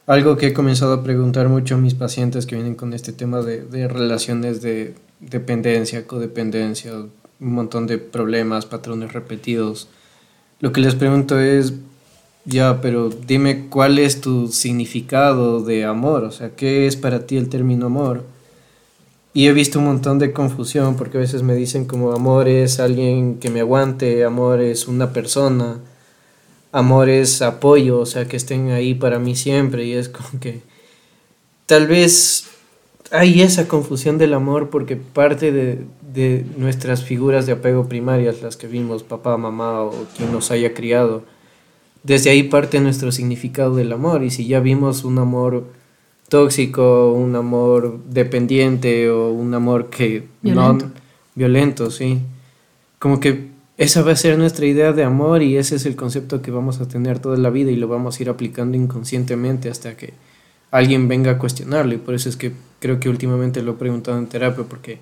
algo 0.05 0.37
que 0.37 0.47
he 0.47 0.53
comenzado 0.53 0.93
a 0.93 1.03
preguntar 1.03 1.49
mucho 1.49 1.75
a 1.75 1.77
mis 1.79 1.95
pacientes 1.95 2.45
que 2.45 2.55
vienen 2.55 2.75
con 2.75 2.93
este 2.93 3.11
tema 3.11 3.41
de, 3.41 3.65
de 3.65 3.87
relaciones 3.87 4.61
de 4.61 4.93
dependencia, 5.19 6.05
codependencia, 6.05 6.93
un 7.39 7.53
montón 7.53 7.87
de 7.87 7.97
problemas, 7.97 8.65
patrones 8.65 9.13
repetidos. 9.13 9.87
Lo 10.59 10.71
que 10.71 10.81
les 10.81 10.95
pregunto 10.95 11.39
es, 11.39 11.73
Ya, 12.45 12.79
pero 12.81 13.09
dime 13.09 13.67
cuál 13.69 13.99
es 13.99 14.21
tu 14.21 14.47
significado 14.47 15.61
de 15.61 15.83
amor, 15.83 16.23
o 16.23 16.31
sea, 16.31 16.55
¿qué 16.55 16.87
es 16.87 16.95
para 16.95 17.25
ti 17.27 17.35
el 17.35 17.49
término 17.49 17.87
amor? 17.87 18.23
Y 19.33 19.47
he 19.47 19.53
visto 19.53 19.79
un 19.79 19.85
montón 19.85 20.17
de 20.17 20.31
confusión 20.31 20.95
porque 20.95 21.17
a 21.17 21.21
veces 21.21 21.43
me 21.43 21.55
dicen 21.55 21.85
como 21.85 22.13
amor 22.13 22.47
es 22.47 22.79
alguien 22.79 23.39
que 23.39 23.49
me 23.49 23.59
aguante, 23.59 24.23
amor 24.23 24.61
es 24.61 24.87
una 24.87 25.11
persona, 25.11 25.79
amor 26.71 27.09
es 27.09 27.41
apoyo, 27.41 27.99
o 27.99 28.05
sea, 28.05 28.27
que 28.29 28.37
estén 28.37 28.71
ahí 28.71 28.93
para 28.95 29.19
mí 29.19 29.35
siempre 29.35 29.85
y 29.85 29.91
es 29.93 30.07
como 30.09 30.39
que 30.39 30.61
tal 31.65 31.87
vez 31.87 32.47
hay 33.11 33.41
esa 33.41 33.67
confusión 33.67 34.17
del 34.17 34.33
amor 34.33 34.69
porque 34.69 34.95
parte 34.95 35.51
de, 35.51 35.79
de 36.13 36.45
nuestras 36.57 37.03
figuras 37.03 37.45
de 37.45 37.53
apego 37.53 37.87
primarias, 37.87 38.41
las 38.41 38.57
que 38.57 38.67
vimos, 38.67 39.03
papá, 39.03 39.37
mamá 39.37 39.81
o 39.81 39.93
quien 40.15 40.31
nos 40.31 40.51
haya 40.51 40.73
criado, 40.73 41.23
desde 42.03 42.29
ahí 42.29 42.43
parte 42.43 42.79
nuestro 42.79 43.11
significado 43.11 43.75
del 43.75 43.91
amor. 43.91 44.23
Y 44.23 44.29
si 44.29 44.47
ya 44.47 44.59
vimos 44.59 45.03
un 45.03 45.19
amor 45.19 45.65
tóxico, 46.29 47.13
un 47.13 47.35
amor 47.35 47.99
dependiente 48.09 49.09
o 49.09 49.31
un 49.31 49.53
amor 49.53 49.89
que 49.89 50.25
Violento. 50.41 50.85
no 50.85 50.91
violento, 51.35 51.91
sí. 51.91 52.19
Como 52.99 53.19
que 53.19 53.47
esa 53.77 54.01
va 54.01 54.11
a 54.13 54.15
ser 54.15 54.37
nuestra 54.37 54.65
idea 54.65 54.91
de 54.91 55.03
amor 55.03 55.43
y 55.43 55.55
ese 55.57 55.75
es 55.75 55.85
el 55.85 55.95
concepto 55.95 56.41
que 56.41 56.49
vamos 56.49 56.81
a 56.81 56.87
tener 56.87 57.19
toda 57.19 57.37
la 57.37 57.51
vida 57.51 57.69
y 57.69 57.75
lo 57.75 57.87
vamos 57.87 58.17
a 58.19 58.23
ir 58.23 58.29
aplicando 58.29 58.75
inconscientemente 58.75 59.69
hasta 59.69 59.95
que 59.95 60.13
alguien 60.71 61.07
venga 61.07 61.31
a 61.31 61.37
cuestionarlo. 61.37 61.93
Y 61.93 61.97
por 61.97 62.15
eso 62.15 62.29
es 62.29 62.37
que 62.37 62.51
creo 62.79 62.99
que 62.99 63.09
últimamente 63.09 63.61
lo 63.61 63.73
he 63.73 63.75
preguntado 63.75 64.17
en 64.17 64.27
terapia 64.27 64.65
porque 64.67 64.99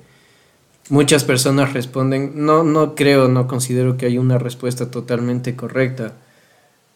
muchas 0.90 1.24
personas 1.24 1.74
responden, 1.74 2.34
no, 2.36 2.64
no 2.64 2.96
creo, 2.96 3.28
no 3.28 3.48
considero 3.48 3.98
que 3.98 4.06
haya 4.06 4.20
una 4.20 4.38
respuesta 4.38 4.92
totalmente 4.92 5.56
correcta 5.56 6.14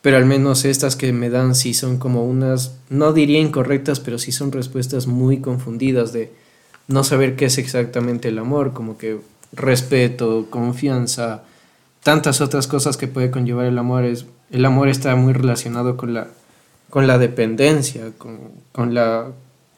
pero 0.01 0.17
al 0.17 0.25
menos 0.25 0.65
estas 0.65 0.95
que 0.95 1.11
me 1.11 1.29
dan 1.29 1.55
sí 1.55 1.73
son 1.73 1.97
como 1.97 2.23
unas, 2.23 2.77
no 2.89 3.11
diría 3.11 3.39
incorrectas, 3.39 3.99
pero 3.99 4.17
sí 4.17 4.31
son 4.31 4.51
respuestas 4.51 5.07
muy 5.07 5.39
confundidas 5.41 6.13
de 6.13 6.31
no 6.87 7.03
saber 7.03 7.35
qué 7.35 7.45
es 7.45 7.57
exactamente 7.57 8.29
el 8.29 8.39
amor, 8.39 8.73
como 8.73 8.97
que 8.97 9.19
respeto, 9.51 10.47
confianza, 10.49 11.43
tantas 12.01 12.39
otras 12.39 12.67
cosas 12.67 12.95
que 12.95 13.07
puede 13.07 13.29
conllevar 13.29 13.65
el 13.65 13.77
amor. 13.77 14.05
Es, 14.05 14.25
el 14.51 14.65
amor 14.65 14.87
está 14.87 15.15
muy 15.15 15.33
relacionado 15.33 15.97
con 15.97 16.13
la, 16.13 16.27
con 16.89 17.07
la 17.07 17.17
dependencia, 17.17 18.11
con, 18.17 18.39
con 18.71 18.93
la 18.93 19.31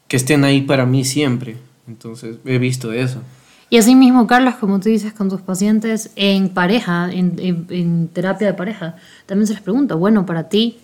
que 0.08 0.18
estén 0.18 0.44
ahí 0.44 0.62
para 0.62 0.86
mí 0.86 1.06
siempre. 1.06 1.58
Entonces 1.88 2.38
he 2.46 2.58
visto 2.58 2.92
eso. 2.94 3.22
Y 3.72 3.78
así 3.78 3.96
mismo, 3.96 4.28
Carlos, 4.28 4.56
como 4.56 4.82
tú 4.82 4.90
dices 4.90 5.14
con 5.14 5.30
tus 5.30 5.40
pacientes 5.40 6.12
en 6.18 6.50
pareja, 6.50 7.10
en, 7.10 8.10
terapia 8.10 8.48
de 8.48 8.54
pareja, 8.54 8.98
también 9.26 9.48
se 9.48 9.54
les 9.54 9.62
pregunta, 9.62 9.96
bueno, 9.96 10.26
para 10.26 10.50
ti, 10.50 10.78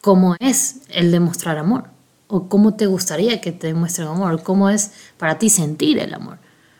¿cómo 0.00 0.34
es 0.40 0.80
el 0.88 1.12
demostrar 1.12 1.58
amor? 1.58 1.84
¿O 2.26 2.48
cómo 2.48 2.74
te 2.74 2.86
gustaría 2.86 3.40
que 3.40 3.52
te 3.52 3.68
demuestren 3.68 4.08
amor? 4.08 4.42
¿Cómo 4.42 4.70
es 4.70 4.90
para 5.18 5.38
ti 5.38 5.50
sentir 5.50 6.00
el 6.00 6.12
amor? 6.14 6.38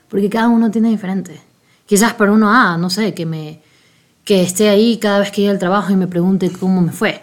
Porque 0.08 0.28
cada 0.28 0.48
uno 0.48 0.72
tiene 0.72 0.90
diferente. 0.90 1.40
Quizás 1.86 2.14
para 2.14 2.32
uno, 2.32 2.50
ah, 2.50 2.76
no 2.76 2.90
sé, 2.90 3.14
que, 3.14 3.24
me, 3.24 3.60
que 4.24 4.42
esté 4.42 4.68
ahí 4.68 4.98
cada 4.98 5.20
vez 5.20 5.30
que 5.30 5.42
llegue 5.42 5.52
al 5.52 5.60
trabajo 5.60 5.92
y 5.92 5.96
me 5.96 6.08
pregunte 6.08 6.50
cómo 6.50 6.80
me 6.80 6.90
fue. 6.90 7.22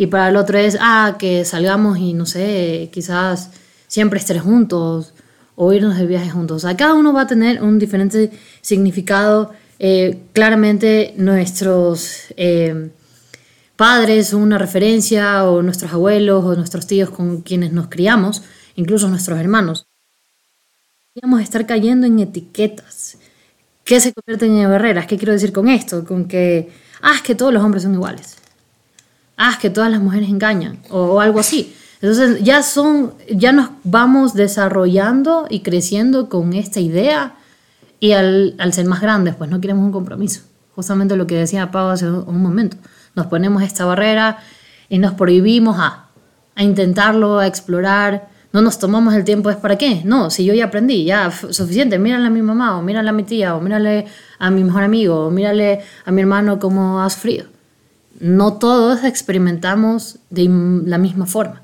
Y 0.00 0.06
para 0.06 0.30
el 0.30 0.36
otro 0.36 0.56
es, 0.56 0.78
ah, 0.80 1.16
que 1.18 1.44
salgamos 1.44 1.98
y 1.98 2.14
no 2.14 2.24
sé, 2.24 2.88
quizás 2.90 3.50
siempre 3.86 4.18
estar 4.18 4.38
juntos 4.38 5.12
o 5.56 5.74
irnos 5.74 5.98
de 5.98 6.06
viaje 6.06 6.30
juntos. 6.30 6.64
O 6.64 6.66
sea, 6.66 6.74
cada 6.74 6.94
uno 6.94 7.12
va 7.12 7.20
a 7.20 7.26
tener 7.26 7.62
un 7.62 7.78
diferente 7.78 8.30
significado. 8.62 9.52
Eh, 9.78 10.18
claramente 10.32 11.12
nuestros 11.18 12.32
eh, 12.38 12.88
padres 13.76 14.28
son 14.28 14.40
una 14.40 14.56
referencia, 14.56 15.44
o 15.44 15.60
nuestros 15.60 15.92
abuelos, 15.92 16.46
o 16.46 16.56
nuestros 16.56 16.86
tíos 16.86 17.10
con 17.10 17.42
quienes 17.42 17.70
nos 17.70 17.88
criamos, 17.88 18.42
incluso 18.76 19.06
nuestros 19.10 19.38
hermanos. 19.38 19.86
Podríamos 21.12 21.42
estar 21.42 21.66
cayendo 21.66 22.06
en 22.06 22.20
etiquetas 22.20 23.18
que 23.84 24.00
se 24.00 24.14
convierten 24.14 24.56
en 24.56 24.70
barreras. 24.70 25.06
¿Qué 25.06 25.18
quiero 25.18 25.34
decir 25.34 25.52
con 25.52 25.68
esto? 25.68 26.06
Con 26.06 26.24
que, 26.24 26.70
ah, 27.02 27.16
es 27.16 27.20
que 27.20 27.34
todos 27.34 27.52
los 27.52 27.62
hombres 27.62 27.82
son 27.82 27.92
iguales 27.92 28.39
ah, 29.40 29.58
que 29.60 29.70
todas 29.70 29.90
las 29.90 30.00
mujeres 30.00 30.28
engañan, 30.28 30.78
o, 30.90 31.20
algo 31.20 31.40
así. 31.40 31.74
Entonces 32.02 32.42
ya 32.42 32.62
son, 32.62 33.14
ya 33.30 33.52
nos 33.52 33.70
vamos 33.84 34.34
desarrollando 34.34 35.46
y 35.50 35.60
creciendo 35.60 36.28
con 36.28 36.52
esta 36.52 36.80
idea 36.80 37.34
y 37.98 38.12
al, 38.12 38.54
ser 38.72 38.86
más 38.86 39.00
grandes, 39.00 39.34
pues 39.34 39.50
no 39.50 39.60
queremos 39.60 39.84
un 39.84 39.92
compromiso. 39.92 40.42
Justamente 40.74 41.16
lo 41.16 41.26
que 41.26 41.36
decía 41.36 41.70
Pau 41.70 41.88
hace 41.88 42.08
un 42.08 42.40
momento. 42.42 42.76
Nos 43.14 43.26
ponemos 43.26 43.62
esta 43.62 43.84
barrera 43.84 44.38
y 44.88 44.98
nos 44.98 45.14
prohibimos 45.14 45.78
a, 45.78 46.06
a 46.54 46.62
intentarlo, 46.62 47.38
a 47.38 47.46
explorar. 47.46 48.28
No 48.52 48.62
nos 48.62 48.78
tomamos 48.78 49.14
el 49.14 49.24
tiempo, 49.24 49.50
¿es 49.50 49.56
para 49.56 49.76
qué? 49.76 50.02
No, 50.04 50.30
si 50.30 50.44
yo 50.44 50.54
ya 50.54 50.66
aprendí, 50.66 51.04
ya 51.04 51.30
suficiente. 51.30 51.98
Mírale 51.98 52.26
a 52.26 52.30
mi 52.30 52.42
mamá, 52.42 52.78
o 52.78 52.82
mírale 52.82 53.10
a 53.10 53.12
mi 53.12 53.24
tía, 53.24 53.54
o 53.54 53.60
mírale 53.60 54.06
a 54.38 54.50
mi 54.50 54.64
mejor 54.64 54.84
amigo, 54.84 55.26
o 55.26 55.30
mírale 55.30 55.82
a 56.04 56.10
mi 56.10 56.20
hermano 56.20 56.58
cómo 56.58 57.02
ha 57.02 57.10
sufrido 57.10 57.59
no 58.20 58.58
todos 58.58 59.02
experimentamos 59.04 60.18
de 60.30 60.48
la 60.86 60.98
misma 60.98 61.26
forma. 61.26 61.62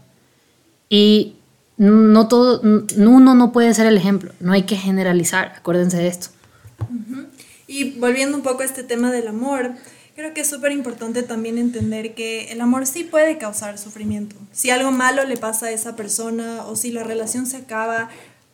Y 0.89 1.37
no 1.77 2.29
todo, 2.29 2.61
uno 2.63 3.35
no 3.35 3.53
puede 3.53 3.75
ser 3.75 3.87
el 3.87 3.97
ejemplo, 3.97 4.33
no 4.41 4.53
hay 4.53 4.63
que 4.63 4.77
generalizar, 4.77 5.55
acuérdense 5.59 5.99
de 5.99 6.09
esto. 6.09 6.29
Y 7.67 7.99
volviendo 7.99 8.37
un 8.37 8.43
poco 8.43 8.63
a 8.63 8.65
este 8.65 8.83
tema 8.83 9.13
del 9.13 9.29
amor, 9.29 9.73
creo 10.15 10.33
que 10.33 10.41
es 10.41 10.49
súper 10.49 10.73
importante 10.73 11.23
también 11.23 11.59
entender 11.59 12.15
que 12.15 12.51
el 12.53 12.61
amor 12.61 12.87
sí 12.87 13.05
puede 13.05 13.37
causar 13.37 13.77
sufrimiento. 13.77 14.37
Si 14.53 14.71
algo 14.71 14.91
malo 14.91 15.25
le 15.25 15.37
pasa 15.37 15.67
a 15.67 15.71
esa 15.73 15.97
persona 15.97 16.65
o 16.67 16.77
si 16.77 16.91
la 16.91 17.03
relación 17.03 17.47
se 17.47 17.59
acaba, 17.59 18.09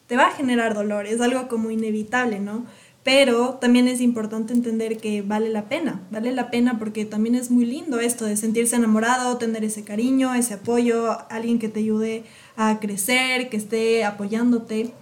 te 0.08 0.16
va 0.16 0.26
a 0.26 0.32
generar 0.32 0.74
dolor, 0.74 1.06
es 1.06 1.20
algo 1.20 1.46
como 1.48 1.70
inevitable, 1.70 2.40
¿no? 2.40 2.66
Pero 3.04 3.58
también 3.60 3.88
es 3.88 4.00
importante 4.00 4.52
entender 4.52 4.98
que 4.98 5.22
vale 5.22 5.48
la 5.48 5.68
pena, 5.68 6.02
vale 6.12 6.32
la 6.32 6.50
pena 6.50 6.78
porque 6.78 7.04
también 7.04 7.34
es 7.34 7.50
muy 7.50 7.64
lindo 7.64 7.98
esto 7.98 8.24
de 8.24 8.36
sentirse 8.36 8.76
enamorado, 8.76 9.38
tener 9.38 9.64
ese 9.64 9.82
cariño, 9.82 10.34
ese 10.34 10.54
apoyo, 10.54 11.18
alguien 11.28 11.58
que 11.58 11.68
te 11.68 11.80
ayude 11.80 12.22
a 12.56 12.78
crecer, 12.78 13.48
que 13.48 13.56
esté 13.56 14.04
apoyándote. 14.04 14.92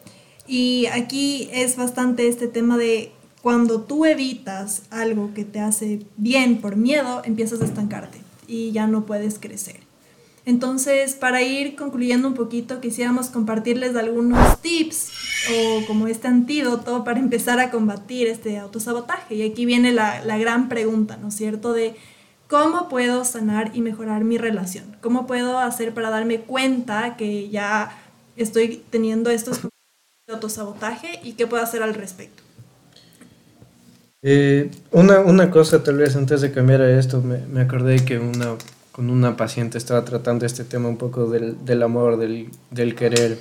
Y 0.46 0.86
aquí 0.86 1.50
es 1.52 1.76
bastante 1.76 2.26
este 2.26 2.48
tema 2.48 2.78
de 2.78 3.12
cuando 3.42 3.82
tú 3.82 4.06
evitas 4.06 4.82
algo 4.90 5.32
que 5.34 5.44
te 5.44 5.60
hace 5.60 6.00
bien 6.16 6.60
por 6.60 6.76
miedo, 6.76 7.22
empiezas 7.24 7.60
a 7.60 7.64
estancarte 7.64 8.18
y 8.46 8.72
ya 8.72 8.86
no 8.86 9.04
puedes 9.04 9.38
crecer. 9.38 9.89
Entonces, 10.50 11.14
para 11.14 11.42
ir 11.42 11.76
concluyendo 11.76 12.26
un 12.26 12.34
poquito, 12.34 12.80
quisiéramos 12.80 13.28
compartirles 13.28 13.94
algunos 13.94 14.60
tips 14.60 15.12
o 15.48 15.86
como 15.86 16.08
este 16.08 16.26
antídoto 16.26 17.04
para 17.04 17.20
empezar 17.20 17.60
a 17.60 17.70
combatir 17.70 18.26
este 18.26 18.58
autosabotaje. 18.58 19.36
Y 19.36 19.48
aquí 19.48 19.64
viene 19.64 19.92
la, 19.92 20.24
la 20.24 20.38
gran 20.38 20.68
pregunta, 20.68 21.16
¿no 21.18 21.28
es 21.28 21.36
cierto? 21.36 21.72
De 21.72 21.94
cómo 22.48 22.88
puedo 22.88 23.24
sanar 23.24 23.70
y 23.74 23.80
mejorar 23.80 24.24
mi 24.24 24.38
relación. 24.38 24.96
¿Cómo 25.00 25.28
puedo 25.28 25.56
hacer 25.56 25.94
para 25.94 26.10
darme 26.10 26.40
cuenta 26.40 27.16
que 27.16 27.48
ya 27.48 27.96
estoy 28.36 28.82
teniendo 28.90 29.30
estos 29.30 29.60
autosabotaje 30.28 31.20
y 31.22 31.34
qué 31.34 31.46
puedo 31.46 31.62
hacer 31.62 31.84
al 31.84 31.94
respecto? 31.94 32.42
Eh, 34.22 34.68
una, 34.90 35.20
una 35.20 35.48
cosa 35.48 35.84
tal 35.84 35.98
vez 35.98 36.16
antes 36.16 36.40
de 36.40 36.50
cambiar 36.50 36.80
a 36.82 36.98
esto, 36.98 37.22
me, 37.22 37.38
me 37.38 37.60
acordé 37.60 38.04
que 38.04 38.18
una, 38.18 38.56
con 38.92 39.10
una 39.10 39.36
paciente 39.36 39.78
estaba 39.78 40.04
tratando 40.04 40.46
este 40.46 40.64
tema 40.64 40.88
un 40.88 40.96
poco 40.96 41.26
del, 41.26 41.64
del 41.64 41.82
amor, 41.82 42.16
del, 42.16 42.50
del 42.70 42.94
querer. 42.94 43.38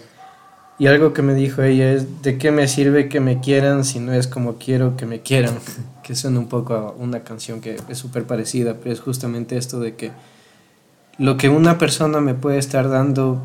Y 0.78 0.88
algo 0.88 1.12
que 1.12 1.22
me 1.22 1.34
dijo 1.34 1.62
ella 1.62 1.92
es, 1.92 2.22
¿de 2.22 2.38
qué 2.38 2.52
me 2.52 2.68
sirve 2.68 3.10
que 3.10 3.20
me 3.20 3.42
quieran 3.42 3.84
si 3.84 4.00
no 4.00 4.14
es 4.14 4.28
como 4.28 4.56
quiero 4.58 4.96
que 4.96 5.06
me 5.06 5.22
quieran? 5.22 5.56
que 6.04 6.16
suena 6.16 6.40
un 6.40 6.48
poco 6.48 6.74
a 6.74 6.92
una 6.92 7.24
canción 7.24 7.62
que 7.62 7.78
es 7.88 7.98
súper 7.98 8.24
parecida, 8.26 8.78
pero 8.82 8.94
es 8.94 9.00
justamente 9.00 9.58
esto 9.58 9.80
de 9.80 9.96
que 9.96 10.12
lo 11.20 11.38
que 11.38 11.50
una 11.50 11.78
persona 11.78 12.22
me 12.22 12.34
puede 12.34 12.58
estar 12.58 12.90
dando 12.90 13.42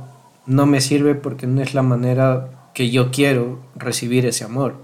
no 0.46 0.64
me 0.64 0.80
sirve 0.80 1.14
porque 1.14 1.46
no 1.46 1.60
es 1.60 1.74
la 1.74 1.82
manera 1.82 2.70
que 2.72 2.90
yo 2.90 3.10
quiero 3.10 3.58
recibir 3.74 4.26
ese 4.26 4.44
amor. 4.44 4.76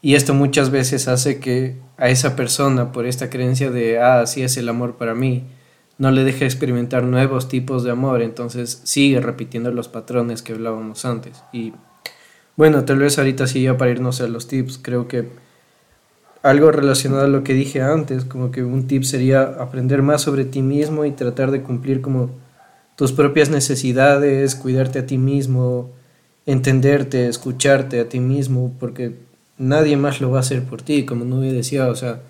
Y 0.00 0.14
esto 0.14 0.32
muchas 0.34 0.70
veces 0.70 1.08
hace 1.08 1.40
que 1.40 1.76
a 1.96 2.08
esa 2.08 2.36
persona, 2.36 2.92
por 2.92 3.06
esta 3.06 3.30
creencia 3.30 3.70
de, 3.70 3.98
ah, 3.98 4.20
así 4.20 4.42
es 4.42 4.56
el 4.56 4.68
amor 4.68 4.96
para 4.96 5.14
mí, 5.14 5.44
no 5.98 6.10
le 6.10 6.24
deje 6.24 6.44
experimentar 6.44 7.04
nuevos 7.04 7.48
tipos 7.48 7.84
de 7.84 7.90
amor, 7.90 8.22
entonces 8.22 8.80
sigue 8.84 9.20
repitiendo 9.20 9.70
los 9.70 9.88
patrones 9.88 10.42
que 10.42 10.52
hablábamos 10.52 11.04
antes. 11.04 11.42
Y 11.52 11.72
bueno, 12.56 12.84
tal 12.84 12.98
vez 12.98 13.18
ahorita 13.18 13.46
sí, 13.46 13.62
ya 13.62 13.76
para 13.76 13.90
irnos 13.90 14.20
a 14.20 14.28
los 14.28 14.48
tips, 14.48 14.78
creo 14.78 15.08
que 15.08 15.28
algo 16.42 16.70
relacionado 16.70 17.24
a 17.24 17.28
lo 17.28 17.42
que 17.42 17.54
dije 17.54 17.80
antes, 17.80 18.24
como 18.24 18.50
que 18.50 18.62
un 18.62 18.86
tip 18.86 19.02
sería 19.04 19.42
aprender 19.42 20.02
más 20.02 20.22
sobre 20.22 20.44
ti 20.44 20.62
mismo 20.62 21.04
y 21.04 21.12
tratar 21.12 21.50
de 21.50 21.62
cumplir 21.62 22.00
como 22.00 22.30
tus 22.96 23.12
propias 23.12 23.48
necesidades, 23.48 24.54
cuidarte 24.54 24.98
a 24.98 25.06
ti 25.06 25.16
mismo, 25.16 25.90
entenderte, 26.46 27.28
escucharte 27.28 27.98
a 28.00 28.08
ti 28.08 28.20
mismo, 28.20 28.74
porque 28.78 29.14
nadie 29.56 29.96
más 29.96 30.20
lo 30.20 30.30
va 30.30 30.38
a 30.38 30.40
hacer 30.40 30.64
por 30.64 30.82
ti, 30.82 31.04
como 31.06 31.24
Nubia 31.24 31.52
decía, 31.52 31.88
o 31.88 31.94
sea, 31.94 32.20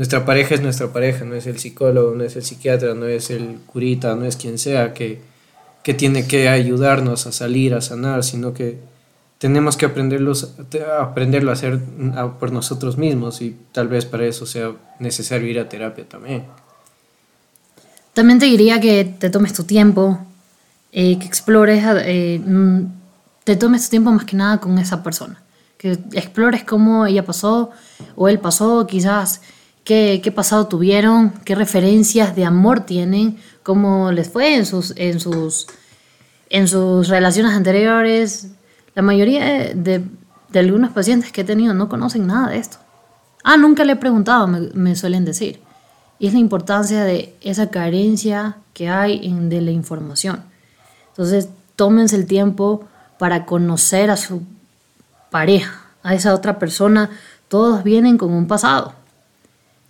nuestra 0.00 0.24
pareja 0.24 0.54
es 0.54 0.62
nuestra 0.62 0.90
pareja, 0.94 1.26
no 1.26 1.34
es 1.34 1.46
el 1.46 1.58
psicólogo, 1.58 2.14
no 2.14 2.24
es 2.24 2.34
el 2.34 2.42
psiquiatra, 2.42 2.94
no 2.94 3.04
es 3.04 3.28
el 3.28 3.58
curita, 3.66 4.14
no 4.14 4.24
es 4.24 4.38
quien 4.38 4.56
sea 4.56 4.94
que, 4.94 5.20
que 5.82 5.92
tiene 5.92 6.26
que 6.26 6.48
ayudarnos 6.48 7.26
a 7.26 7.32
salir, 7.32 7.74
a 7.74 7.82
sanar, 7.82 8.24
sino 8.24 8.54
que 8.54 8.78
tenemos 9.36 9.76
que 9.76 9.84
aprenderlo 9.84 10.30
a 11.50 11.52
hacer 11.52 11.80
por 12.38 12.50
nosotros 12.50 12.96
mismos 12.96 13.42
y 13.42 13.54
tal 13.72 13.88
vez 13.88 14.06
para 14.06 14.24
eso 14.24 14.46
sea 14.46 14.72
necesario 15.00 15.46
ir 15.46 15.60
a 15.60 15.68
terapia 15.68 16.08
también. 16.08 16.44
También 18.14 18.38
te 18.38 18.46
diría 18.46 18.80
que 18.80 19.04
te 19.04 19.28
tomes 19.28 19.52
tu 19.52 19.64
tiempo, 19.64 20.18
eh, 20.92 21.18
que 21.18 21.26
explores, 21.26 21.84
eh, 22.06 22.40
mm, 22.42 22.84
te 23.44 23.54
tomes 23.54 23.84
tu 23.84 23.90
tiempo 23.90 24.10
más 24.10 24.24
que 24.24 24.34
nada 24.34 24.56
con 24.62 24.78
esa 24.78 25.02
persona, 25.02 25.42
que 25.76 25.98
explores 26.14 26.64
cómo 26.64 27.04
ella 27.04 27.26
pasó 27.26 27.70
o 28.16 28.28
él 28.30 28.38
pasó, 28.38 28.86
quizás 28.86 29.42
qué, 29.84 30.32
pasado 30.34 30.66
tuvieron, 30.66 31.30
qué 31.44 31.54
referencias 31.54 32.36
de 32.36 32.44
amor 32.44 32.80
tienen, 32.80 33.38
cómo 33.62 34.12
les 34.12 34.28
fue 34.28 34.54
en 34.56 34.66
sus, 34.66 34.94
en 34.96 35.20
sus, 35.20 35.66
en 36.48 36.68
sus 36.68 37.08
relaciones 37.08 37.52
anteriores, 37.52 38.48
la 38.94 39.02
mayoría 39.02 39.44
de, 39.74 40.04
de, 40.48 40.58
algunos 40.58 40.90
pacientes 40.90 41.32
que 41.32 41.42
he 41.42 41.44
tenido 41.44 41.74
no 41.74 41.88
conocen 41.88 42.26
nada 42.26 42.50
de 42.50 42.58
esto. 42.58 42.78
Ah, 43.42 43.56
nunca 43.56 43.84
le 43.84 43.92
he 43.92 43.96
preguntado, 43.96 44.46
me, 44.46 44.96
suelen 44.96 45.24
decir. 45.24 45.60
Y 46.18 46.26
es 46.26 46.34
la 46.34 46.40
importancia 46.40 47.04
de 47.04 47.34
esa 47.40 47.70
carencia 47.70 48.58
que 48.74 48.90
hay 48.90 49.26
de 49.48 49.60
la 49.62 49.70
información. 49.70 50.42
Entonces, 51.08 51.48
tómense 51.76 52.16
el 52.16 52.26
tiempo 52.26 52.86
para 53.18 53.46
conocer 53.46 54.10
a 54.10 54.18
su 54.18 54.42
pareja, 55.30 55.86
a 56.02 56.14
esa 56.14 56.34
otra 56.34 56.58
persona. 56.58 57.10
Todos 57.48 57.82
vienen 57.82 58.18
con 58.18 58.32
un 58.32 58.46
pasado. 58.46 58.99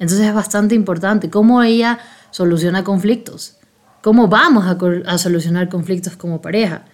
Entonces 0.00 0.26
es 0.26 0.34
bastante 0.34 0.74
importante 0.74 1.30
cómo 1.30 1.62
ella 1.62 2.00
soluciona 2.32 2.82
conflictos, 2.82 3.58
cómo 4.02 4.26
vamos 4.26 4.64
a, 4.66 4.76
a 5.06 5.18
solucionar 5.18 5.68
conflictos 5.68 6.16
como 6.16 6.40
pareja. 6.40 6.86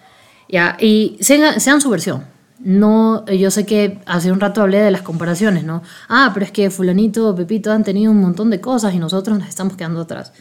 ¿ya? 0.47 0.77
Y 0.79 1.17
sean, 1.21 1.59
sean 1.59 1.81
su 1.81 1.89
versión. 1.89 2.25
No, 2.59 3.25
yo 3.27 3.49
sé 3.49 3.65
que 3.65 4.01
hace 4.05 4.31
un 4.31 4.39
rato 4.39 4.61
hablé 4.61 4.79
de 4.79 4.91
las 4.91 5.03
comparaciones, 5.03 5.63
¿no? 5.63 5.83
Ah, 6.09 6.31
pero 6.33 6.45
es 6.45 6.51
que 6.51 6.69
fulanito, 6.69 7.33
Pepito 7.35 7.71
han 7.71 7.83
tenido 7.83 8.11
un 8.11 8.19
montón 8.19 8.49
de 8.49 8.59
cosas 8.59 8.93
y 8.93 8.99
nosotros 8.99 9.37
nos 9.39 9.47
estamos 9.47 9.77
quedando 9.77 10.01
atrás. 10.01 10.33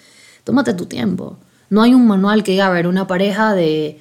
Tómate 0.44 0.74
tu 0.74 0.86
tiempo. 0.86 1.38
No 1.70 1.82
hay 1.82 1.94
un 1.94 2.06
manual 2.06 2.42
que 2.42 2.52
diga, 2.52 2.66
a 2.66 2.70
ver, 2.70 2.86
una 2.86 3.06
pareja 3.06 3.54
de 3.54 4.00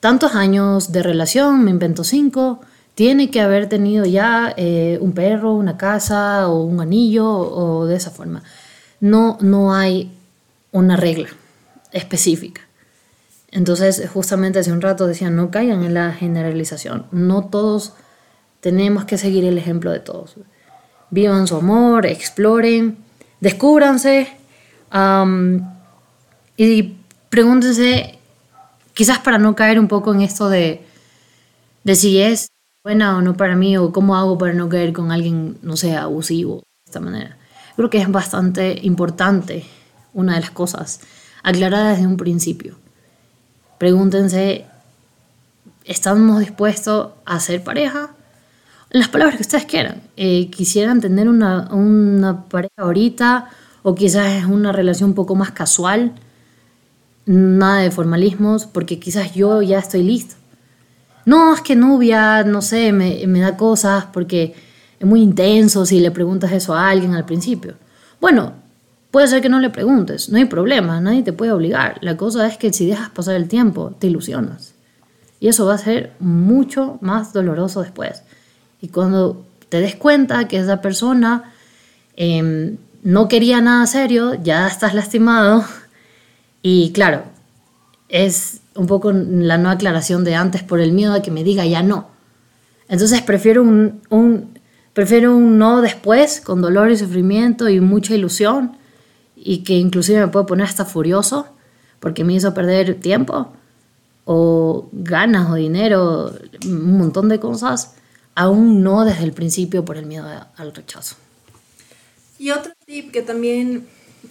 tantos 0.00 0.34
años 0.34 0.90
de 0.90 1.02
relación, 1.02 1.62
me 1.62 1.70
invento 1.70 2.02
cinco, 2.02 2.60
tiene 3.00 3.30
que 3.30 3.40
haber 3.40 3.66
tenido 3.66 4.04
ya 4.04 4.52
eh, 4.58 4.98
un 5.00 5.12
perro, 5.12 5.54
una 5.54 5.78
casa 5.78 6.50
o 6.50 6.64
un 6.64 6.82
anillo 6.82 7.26
o 7.26 7.86
de 7.86 7.96
esa 7.96 8.10
forma. 8.10 8.42
No, 9.00 9.38
no 9.40 9.72
hay 9.72 10.12
una 10.70 10.98
regla 10.98 11.28
específica. 11.92 12.60
Entonces, 13.50 14.06
justamente 14.12 14.58
hace 14.58 14.70
un 14.70 14.82
rato 14.82 15.06
decían, 15.06 15.34
no 15.34 15.50
caigan 15.50 15.82
en 15.82 15.94
la 15.94 16.12
generalización. 16.12 17.06
No 17.10 17.46
todos 17.46 17.94
tenemos 18.60 19.06
que 19.06 19.16
seguir 19.16 19.46
el 19.46 19.56
ejemplo 19.56 19.92
de 19.92 20.00
todos. 20.00 20.36
Vivan 21.08 21.46
su 21.46 21.56
amor, 21.56 22.04
exploren, 22.04 22.98
descúbranse 23.40 24.28
y 26.54 26.96
pregúntense, 27.30 28.18
quizás 28.92 29.20
para 29.20 29.38
no 29.38 29.56
caer 29.56 29.80
un 29.80 29.88
poco 29.88 30.12
en 30.12 30.20
esto 30.20 30.50
de, 30.50 30.84
de 31.82 31.94
si 31.94 32.20
es 32.20 32.50
buena 32.82 33.16
o 33.16 33.22
no 33.22 33.36
para 33.36 33.56
mí 33.56 33.76
o 33.76 33.92
cómo 33.92 34.16
hago 34.16 34.38
para 34.38 34.52
no 34.52 34.68
caer 34.68 34.92
con 34.92 35.12
alguien, 35.12 35.58
no 35.62 35.76
sé, 35.76 35.96
abusivo 35.96 36.56
de 36.56 36.88
esta 36.90 37.00
manera. 37.00 37.38
Creo 37.76 37.90
que 37.90 37.98
es 37.98 38.10
bastante 38.10 38.78
importante, 38.82 39.64
una 40.12 40.34
de 40.34 40.40
las 40.40 40.50
cosas, 40.50 41.00
aclarar 41.42 41.94
desde 41.94 42.06
un 42.06 42.16
principio 42.16 42.76
Pregúntense, 43.80 44.66
¿estamos 45.86 46.40
dispuestos 46.40 47.12
a 47.24 47.40
ser 47.40 47.64
pareja? 47.64 48.10
Las 48.90 49.08
palabras 49.08 49.36
que 49.36 49.40
ustedes 49.40 49.64
quieran. 49.64 50.02
Eh, 50.18 50.50
¿Quisieran 50.50 51.00
tener 51.00 51.30
una, 51.30 51.66
una 51.72 52.44
pareja 52.44 52.74
ahorita? 52.76 53.48
¿O 53.82 53.94
quizás 53.94 54.32
es 54.34 54.44
una 54.44 54.70
relación 54.70 55.08
un 55.08 55.14
poco 55.14 55.34
más 55.34 55.52
casual? 55.52 56.12
Nada 57.24 57.78
de 57.78 57.90
formalismos, 57.90 58.66
porque 58.66 59.00
quizás 59.00 59.32
yo 59.32 59.62
ya 59.62 59.78
estoy 59.78 60.02
listo. 60.02 60.34
No, 61.30 61.54
es 61.54 61.60
que 61.60 61.76
Nubia, 61.76 62.44
no 62.44 62.60
sé, 62.60 62.92
me, 62.92 63.26
me, 63.26 63.40
da 63.40 63.56
cosas 63.56 64.06
porque 64.12 64.54
es 64.98 65.06
muy 65.06 65.20
intenso 65.22 65.86
si 65.86 66.00
le 66.00 66.10
preguntas 66.10 66.52
eso 66.52 66.74
a 66.74 66.90
alguien 66.90 67.14
al 67.14 67.24
principio. 67.24 67.74
Bueno, 68.20 68.54
Puede 69.10 69.26
ser 69.26 69.42
que 69.42 69.48
no 69.48 69.58
le 69.58 69.70
preguntes, 69.70 70.28
no 70.28 70.38
hay 70.38 70.44
problema, 70.44 71.00
nadie 71.00 71.22
te 71.22 71.32
puede 71.32 71.50
obligar. 71.50 71.98
La 72.00 72.16
cosa 72.16 72.46
es 72.46 72.56
que 72.56 72.72
si 72.72 72.86
dejas 72.86 73.10
pasar 73.10 73.34
el 73.34 73.48
tiempo, 73.48 73.92
te 73.98 74.06
ilusionas. 74.06 74.74
Y 75.40 75.48
eso 75.48 75.66
va 75.66 75.74
a 75.74 75.78
ser 75.78 76.12
mucho 76.20 76.98
más 77.00 77.32
doloroso 77.32 77.82
después. 77.82 78.22
Y 78.80 78.88
cuando 78.88 79.44
te 79.68 79.80
des 79.80 79.96
cuenta 79.96 80.46
que 80.46 80.58
esa 80.58 80.80
persona 80.80 81.52
em, 82.14 82.76
no 83.02 83.26
quería 83.26 83.60
nada 83.60 83.86
serio, 83.86 84.34
ya 84.34 84.68
estás 84.68 84.94
lastimado. 84.94 85.64
Y 86.62 86.92
claro, 86.92 87.24
es 88.08 88.59
un 88.74 88.86
poco 88.86 89.12
la 89.12 89.58
no 89.58 89.70
aclaración 89.70 90.24
de 90.24 90.34
antes 90.34 90.62
por 90.62 90.80
el 90.80 90.92
miedo 90.92 91.12
a 91.12 91.22
que 91.22 91.30
me 91.30 91.44
diga 91.44 91.66
ya 91.66 91.82
no. 91.82 92.08
Entonces 92.88 93.22
prefiero 93.22 93.62
un, 93.62 94.00
un, 94.10 94.58
prefiero 94.92 95.36
un 95.36 95.58
no 95.58 95.80
después, 95.80 96.40
con 96.40 96.60
dolor 96.60 96.90
y 96.90 96.96
sufrimiento 96.96 97.68
y 97.68 97.80
mucha 97.80 98.14
ilusión, 98.14 98.76
y 99.36 99.58
que 99.58 99.74
inclusive 99.74 100.20
me 100.20 100.28
puedo 100.28 100.46
poner 100.46 100.66
hasta 100.66 100.84
furioso 100.84 101.46
porque 101.98 102.24
me 102.24 102.34
hizo 102.34 102.52
perder 102.54 102.94
tiempo 103.00 103.52
o 104.24 104.88
ganas 104.92 105.50
o 105.50 105.54
dinero, 105.54 106.32
un 106.64 106.98
montón 106.98 107.28
de 107.28 107.40
cosas, 107.40 107.94
aún 108.34 108.82
no 108.82 109.04
desde 109.04 109.24
el 109.24 109.32
principio 109.32 109.84
por 109.84 109.96
el 109.96 110.06
miedo 110.06 110.28
al 110.56 110.74
rechazo. 110.74 111.16
Y 112.38 112.50
otro 112.50 112.72
tip 112.86 113.10
que 113.10 113.22
también 113.22 113.86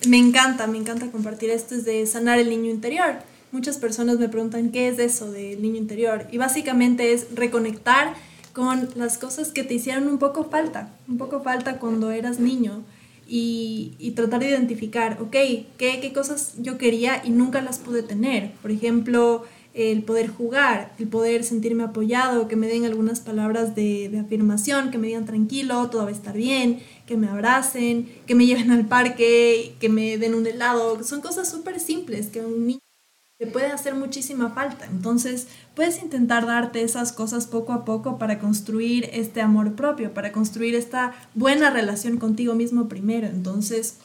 me 0.07 0.17
encanta, 0.17 0.67
me 0.67 0.77
encanta 0.77 1.11
compartir 1.11 1.49
esto 1.49 1.75
es 1.75 1.85
de 1.85 2.05
sanar 2.05 2.39
el 2.39 2.49
niño 2.49 2.69
interior. 2.69 3.15
Muchas 3.51 3.77
personas 3.77 4.19
me 4.19 4.29
preguntan 4.29 4.71
qué 4.71 4.87
es 4.89 4.99
eso 4.99 5.31
del 5.31 5.61
niño 5.61 5.77
interior 5.77 6.27
y 6.31 6.37
básicamente 6.37 7.13
es 7.13 7.33
reconectar 7.33 8.13
con 8.53 8.89
las 8.95 9.17
cosas 9.17 9.51
que 9.51 9.63
te 9.63 9.73
hicieron 9.73 10.07
un 10.07 10.19
poco 10.19 10.45
falta, 10.45 10.89
un 11.07 11.17
poco 11.17 11.41
falta 11.41 11.79
cuando 11.79 12.11
eras 12.11 12.39
niño 12.39 12.83
y, 13.27 14.13
tratar 14.15 14.41
de 14.41 14.49
identificar, 14.49 15.17
ok, 15.21 15.31
¿qué, 15.31 15.99
¿qué 16.01 16.11
cosas 16.13 16.55
yo 16.57 16.77
quería 16.77 17.21
y 17.23 17.29
nunca 17.29 17.61
las 17.61 17.79
pude 17.79 18.03
tener? 18.03 18.51
Por 18.61 18.71
ejemplo, 18.71 19.45
el 19.73 20.03
poder 20.03 20.29
jugar, 20.29 20.93
el 20.99 21.07
poder 21.07 21.43
sentirme 21.43 21.83
apoyado, 21.83 22.47
que 22.47 22.55
me 22.55 22.67
den 22.67 22.85
algunas 22.85 23.19
palabras 23.19 23.75
de, 23.75 24.09
de, 24.09 24.19
afirmación, 24.19 24.91
que 24.91 24.97
me 24.97 25.07
digan 25.07 25.25
tranquilo, 25.25 25.89
todo 25.89 26.03
va 26.03 26.09
a 26.09 26.11
estar 26.11 26.35
bien, 26.35 26.81
que 27.05 27.17
me 27.17 27.27
abracen, 27.27 28.09
que 28.25 28.35
me 28.35 28.45
lleven 28.45 28.71
al 28.71 28.87
parque, 28.87 29.75
que 29.79 29.89
me 29.89 30.17
den 30.17 30.33
un 30.33 30.45
helado. 30.47 31.03
Son 31.03 31.21
cosas 31.21 31.49
súper 31.49 31.79
simples 31.79 32.27
que 32.27 32.41
un 32.41 32.67
niño 32.67 32.79
te 33.39 33.47
puede 33.47 33.67
hacer 33.67 33.95
muchísima 33.95 34.49
falta. 34.49 34.85
Entonces, 34.85 35.47
puedes 35.73 36.03
intentar 36.03 36.45
darte 36.45 36.81
esas 36.81 37.13
cosas 37.13 37.47
poco 37.47 37.71
a 37.71 37.85
poco 37.85 38.17
para 38.19 38.37
construir 38.37 39.09
este 39.13 39.39
amor 39.39 39.75
propio, 39.75 40.13
para 40.13 40.33
construir 40.33 40.75
esta 40.75 41.15
buena 41.35 41.69
relación 41.69 42.17
contigo 42.17 42.53
mismo 42.53 42.89
primero. 42.89 43.27
Entonces, 43.27 43.95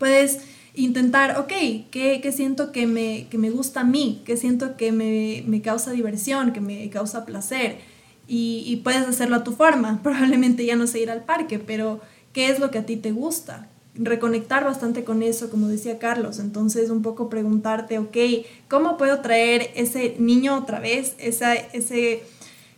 puedes 0.00 0.40
intentar, 0.74 1.38
ok, 1.38 1.52
¿qué, 1.92 2.32
siento 2.34 2.72
que 2.72 2.88
me, 2.88 3.28
que 3.30 3.38
me, 3.38 3.50
gusta 3.50 3.82
a 3.82 3.84
mí? 3.84 4.22
¿Qué 4.24 4.36
siento 4.36 4.76
que 4.76 4.90
me, 4.90 5.44
me 5.46 5.62
causa 5.62 5.92
diversión, 5.92 6.52
que 6.52 6.60
me 6.60 6.90
causa 6.90 7.24
placer? 7.24 7.78
Y, 8.26 8.64
y 8.66 8.78
puedes 8.78 9.06
hacerlo 9.06 9.36
a 9.36 9.44
tu 9.44 9.52
forma. 9.52 10.00
Probablemente 10.02 10.66
ya 10.66 10.74
no 10.74 10.88
sé 10.88 10.98
ir 10.98 11.12
al 11.12 11.22
parque, 11.22 11.60
pero 11.60 12.00
¿qué 12.32 12.48
es 12.48 12.58
lo 12.58 12.72
que 12.72 12.78
a 12.78 12.86
ti 12.86 12.96
te 12.96 13.12
gusta? 13.12 13.68
Reconectar 13.98 14.64
bastante 14.64 15.04
con 15.04 15.22
eso, 15.22 15.50
como 15.50 15.68
decía 15.68 15.98
Carlos. 15.98 16.38
Entonces, 16.38 16.90
un 16.90 17.02
poco 17.02 17.28
preguntarte, 17.28 17.98
ok, 17.98 18.16
¿cómo 18.68 18.96
puedo 18.96 19.20
traer 19.20 19.70
ese 19.74 20.16
niño 20.18 20.56
otra 20.56 20.80
vez, 20.80 21.14
esa, 21.18 21.54
ese, 21.54 22.22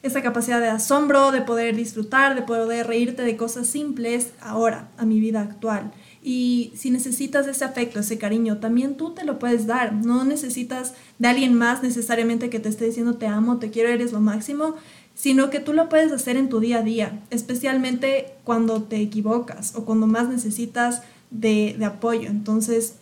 esa 0.03 0.23
capacidad 0.23 0.61
de 0.61 0.69
asombro, 0.69 1.31
de 1.31 1.43
poder 1.43 1.77
disfrutar, 1.77 2.35
de 2.35 2.43
poder 2.43 2.87
reírte 2.87 3.23
de 3.23 3.37
cosas 3.37 3.67
simples 3.67 4.31
ahora, 4.41 4.89
a 4.97 5.05
mi 5.05 5.21
vida 5.21 5.43
actual? 5.43 5.93
Y 6.23 6.73
si 6.77 6.91
necesitas 6.91 7.47
ese 7.47 7.65
afecto, 7.65 8.01
ese 8.01 8.19
cariño, 8.19 8.59
también 8.59 8.97
tú 8.97 9.15
te 9.15 9.25
lo 9.25 9.39
puedes 9.39 9.67
dar. 9.67 9.95
No 9.95 10.25
necesitas 10.25 10.93
de 11.19 11.29
alguien 11.29 11.55
más 11.55 11.83
necesariamente 11.83 12.51
que 12.51 12.61
te 12.61 12.69
esté 12.69 12.85
diciendo 12.85 13.15
te 13.15 13.27
amo, 13.27 13.59
te 13.59 13.71
quiero, 13.71 13.89
eres 13.89 14.13
lo 14.13 14.21
máximo, 14.21 14.75
sino 15.21 15.51
que 15.51 15.61
tú 15.61 15.75
lo 15.75 15.91
puedes 15.91 16.13
hacer 16.13 16.39
en 16.39 16.49
tu 16.49 16.61
día 16.61 16.79
a 16.79 16.83
día, 16.83 17.21
especialmente 17.29 18.33
cuando 18.43 18.85
te 18.85 18.97
equivocas 18.97 19.75
o 19.77 19.85
cuando 19.85 20.07
más 20.07 20.31
necesitas 20.31 21.03
de, 21.31 21.77
apoyo. 21.85 22.31
Entonces, 22.31 22.95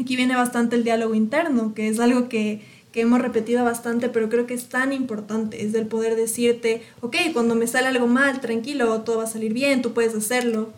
aquí 0.00 0.16
viene 0.16 0.36
bastante 0.36 0.74
el 0.76 0.84
diálogo 0.84 1.14
interno, 1.14 1.74
que 1.74 1.88
es 1.88 2.00
algo 2.00 2.30
que, 2.30 2.62
que 2.92 3.02
hemos 3.02 3.20
repetido 3.20 3.62
bastante, 3.62 4.08
pero 4.08 4.30
creo 4.30 4.46
que 4.46 4.54
es 4.54 4.70
tan 4.70 4.94
importante, 4.94 5.62
es 5.62 5.74
el 5.74 5.86
poder 5.86 6.16
decirte, 6.16 6.80
ok, 7.02 7.16
cuando 7.34 7.54
me 7.54 7.66
sale 7.66 7.88
algo 7.88 8.06
mal, 8.06 8.40
tranquilo, 8.40 9.02
todo 9.02 9.18
va 9.18 9.24
a 9.24 9.26
salir 9.26 9.52
bien, 9.52 9.82
tú 9.82 9.92
puedes 9.92 10.14
hacerlo. 10.14 10.70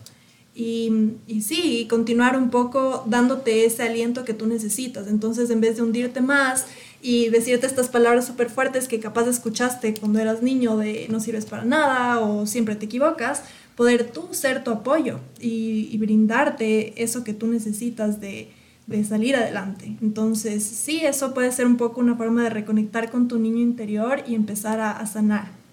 Y, 0.58 1.12
sí, 1.42 1.86
continuar 1.90 2.38
un 2.38 2.48
poco 2.48 3.04
dándote 3.06 3.66
ese 3.66 3.82
aliento 3.82 4.24
que 4.24 4.32
tú 4.32 4.46
necesitas. 4.46 5.06
Entonces, 5.06 5.50
en 5.50 5.60
vez 5.60 5.76
de 5.76 5.82
hundirte 5.82 6.22
más 6.22 6.64
y 7.02 7.28
decirte 7.28 7.66
estas 7.66 7.88
palabras 7.88 8.26
súper 8.26 8.48
fuertes 8.48 8.88
que 8.88 8.98
capaz 8.98 9.28
escuchaste 9.28 9.92
cuando 9.92 10.18
eras 10.18 10.42
niño 10.42 10.78
de 10.78 11.08
no 11.10 11.20
sirves 11.20 11.44
para 11.44 11.66
nada 11.66 12.20
o 12.20 12.46
siempre 12.46 12.74
te 12.74 12.86
equivocas, 12.86 13.42
poder 13.76 14.10
tú 14.10 14.28
ser 14.32 14.64
tu 14.64 14.70
apoyo 14.70 15.20
y, 15.38 15.94
brindarte 15.98 17.02
eso 17.02 17.22
que 17.22 17.34
tú 17.34 17.48
necesitas 17.48 18.18
de, 18.22 18.48
de 18.86 19.04
salir 19.04 19.36
adelante. 19.36 19.98
Entonces, 20.00 20.64
sí, 20.64 21.04
eso 21.04 21.34
puede 21.34 21.52
ser 21.52 21.66
un 21.66 21.76
poco 21.76 22.00
una 22.00 22.16
forma 22.16 22.44
de 22.44 22.50
reconectar 22.50 23.10
con 23.10 23.28
tu 23.28 23.38
niño 23.38 23.60
interior 23.60 24.22
y 24.26 24.34
empezar 24.34 24.80
a 24.80 25.04
sanar. 25.06 25.65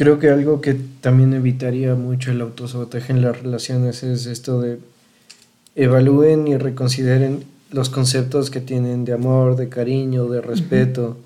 Creo 0.00 0.18
que 0.18 0.30
algo 0.30 0.62
que 0.62 0.72
también 1.02 1.34
evitaría 1.34 1.94
mucho 1.94 2.30
el 2.30 2.40
autosabotaje 2.40 3.12
en 3.12 3.20
las 3.20 3.38
relaciones 3.38 4.02
es 4.02 4.24
esto 4.24 4.58
de 4.58 4.78
evalúen 5.74 6.48
y 6.48 6.56
reconsideren 6.56 7.44
los 7.70 7.90
conceptos 7.90 8.48
que 8.48 8.62
tienen 8.62 9.04
de 9.04 9.12
amor, 9.12 9.56
de 9.56 9.68
cariño, 9.68 10.26
de 10.28 10.40
respeto. 10.40 11.18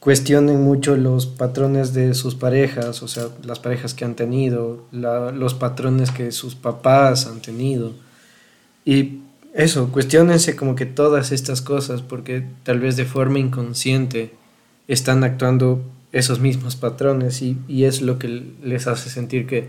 Cuestionen 0.00 0.62
mucho 0.62 0.96
los 0.96 1.26
patrones 1.26 1.92
de 1.92 2.14
sus 2.14 2.34
parejas, 2.34 3.02
o 3.02 3.08
sea, 3.08 3.24
las 3.44 3.58
parejas 3.58 3.92
que 3.92 4.06
han 4.06 4.14
tenido, 4.14 4.86
la, 4.90 5.30
los 5.30 5.52
patrones 5.52 6.10
que 6.10 6.32
sus 6.32 6.54
papás 6.54 7.26
han 7.26 7.42
tenido. 7.42 7.92
Y 8.86 9.18
eso, 9.52 9.92
cuestionense 9.92 10.56
como 10.56 10.74
que 10.74 10.86
todas 10.86 11.32
estas 11.32 11.60
cosas, 11.60 12.00
porque 12.00 12.46
tal 12.62 12.80
vez 12.80 12.96
de 12.96 13.04
forma 13.04 13.40
inconsciente 13.40 14.30
están 14.86 15.22
actuando 15.22 15.82
esos 16.12 16.40
mismos 16.40 16.76
patrones 16.76 17.42
y, 17.42 17.56
y 17.68 17.84
es 17.84 18.00
lo 18.02 18.18
que 18.18 18.42
les 18.62 18.86
hace 18.86 19.10
sentir 19.10 19.46
que 19.46 19.68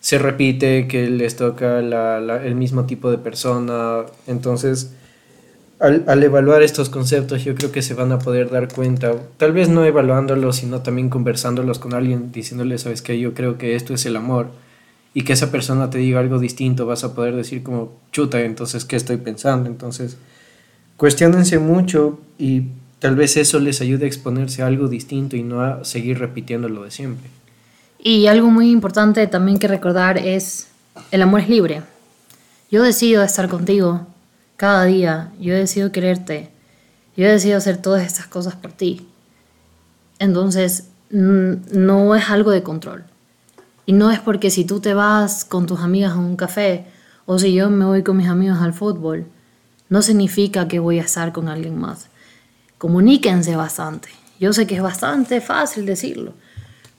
se 0.00 0.18
repite, 0.18 0.86
que 0.86 1.08
les 1.08 1.36
toca 1.36 1.80
la, 1.82 2.18
el 2.44 2.54
mismo 2.54 2.84
tipo 2.84 3.10
de 3.10 3.18
persona. 3.18 4.04
Entonces, 4.26 4.92
al, 5.80 6.04
al, 6.06 6.22
evaluar 6.22 6.62
estos 6.62 6.88
conceptos, 6.88 7.44
yo 7.44 7.54
creo 7.54 7.72
que 7.72 7.82
se 7.82 7.94
van 7.94 8.12
a 8.12 8.18
poder 8.18 8.50
dar 8.50 8.72
cuenta, 8.72 9.14
tal 9.36 9.52
vez 9.52 9.68
no 9.68 9.84
evaluándolos, 9.84 10.56
sino 10.56 10.82
también 10.82 11.08
conversándolos 11.08 11.78
con 11.78 11.94
alguien, 11.94 12.32
diciéndole, 12.32 12.78
sabes 12.78 13.02
que 13.02 13.18
yo 13.18 13.34
creo 13.34 13.58
que 13.58 13.74
esto 13.74 13.94
es 13.94 14.06
el 14.06 14.16
amor, 14.16 14.48
y 15.14 15.22
que 15.22 15.32
esa 15.32 15.50
persona 15.50 15.90
te 15.90 15.98
diga 15.98 16.20
algo 16.20 16.38
distinto, 16.38 16.86
vas 16.86 17.02
a 17.04 17.14
poder 17.14 17.34
decir 17.34 17.62
como, 17.62 17.92
chuta, 18.12 18.40
entonces, 18.42 18.84
¿qué 18.84 18.96
estoy 18.96 19.16
pensando? 19.16 19.68
Entonces, 19.68 20.16
cuestionense 20.96 21.58
mucho 21.58 22.20
y 22.38 22.64
tal 22.98 23.16
vez 23.16 23.36
eso 23.36 23.58
les 23.60 23.80
ayude 23.80 24.04
a 24.04 24.08
exponerse 24.08 24.62
a 24.62 24.66
algo 24.66 24.88
distinto 24.88 25.36
y 25.36 25.42
no 25.42 25.62
a 25.62 25.84
seguir 25.84 26.18
repitiendo 26.18 26.68
lo 26.68 26.84
de 26.84 26.90
siempre. 26.90 27.30
Y 27.98 28.26
algo 28.26 28.50
muy 28.50 28.70
importante 28.70 29.26
también 29.26 29.58
que 29.58 29.68
recordar 29.68 30.18
es, 30.18 30.68
el 31.10 31.22
amor 31.22 31.40
es 31.40 31.48
libre. 31.48 31.82
Yo 32.70 32.82
decido 32.82 33.22
estar 33.22 33.48
contigo 33.48 34.06
cada 34.56 34.84
día, 34.84 35.32
yo 35.40 35.54
decido 35.54 35.90
quererte, 35.92 36.50
yo 37.16 37.26
decido 37.28 37.56
hacer 37.56 37.78
todas 37.78 38.06
estas 38.06 38.26
cosas 38.26 38.54
por 38.54 38.72
ti. 38.72 39.06
Entonces, 40.18 40.88
no 41.10 42.14
es 42.14 42.30
algo 42.30 42.50
de 42.50 42.62
control. 42.62 43.04
Y 43.86 43.92
no 43.92 44.10
es 44.10 44.20
porque 44.20 44.50
si 44.50 44.64
tú 44.64 44.80
te 44.80 44.92
vas 44.92 45.44
con 45.44 45.66
tus 45.66 45.80
amigas 45.80 46.12
a 46.12 46.18
un 46.18 46.36
café 46.36 46.84
o 47.24 47.38
si 47.38 47.54
yo 47.54 47.70
me 47.70 47.86
voy 47.86 48.02
con 48.02 48.18
mis 48.18 48.28
amigos 48.28 48.58
al 48.60 48.74
fútbol, 48.74 49.26
no 49.88 50.02
significa 50.02 50.68
que 50.68 50.78
voy 50.78 50.98
a 50.98 51.02
estar 51.02 51.32
con 51.32 51.48
alguien 51.48 51.78
más. 51.78 52.08
Comuníquense 52.78 53.56
bastante. 53.56 54.08
Yo 54.40 54.52
sé 54.52 54.66
que 54.66 54.76
es 54.76 54.82
bastante 54.82 55.40
fácil 55.40 55.84
decirlo, 55.84 56.32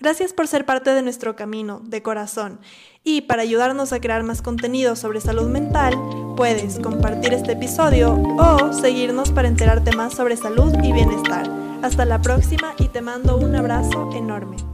Gracias 0.00 0.32
por 0.32 0.46
ser 0.46 0.64
parte 0.64 0.90
de 0.90 1.02
nuestro 1.02 1.34
camino, 1.34 1.80
de 1.84 2.02
corazón. 2.02 2.60
Y 3.02 3.22
para 3.22 3.42
ayudarnos 3.42 3.92
a 3.92 4.00
crear 4.00 4.22
más 4.22 4.42
contenido 4.42 4.94
sobre 4.96 5.20
salud 5.20 5.48
mental, 5.48 5.94
puedes 6.36 6.78
compartir 6.78 7.32
este 7.32 7.52
episodio 7.52 8.14
o 8.14 8.72
seguirnos 8.72 9.30
para 9.32 9.48
enterarte 9.48 9.96
más 9.96 10.14
sobre 10.14 10.36
salud 10.36 10.72
y 10.82 10.92
bienestar. 10.92 11.50
Hasta 11.82 12.04
la 12.04 12.20
próxima 12.20 12.74
y 12.78 12.88
te 12.88 13.00
mando 13.00 13.36
un 13.36 13.56
abrazo 13.56 14.10
enorme. 14.14 14.68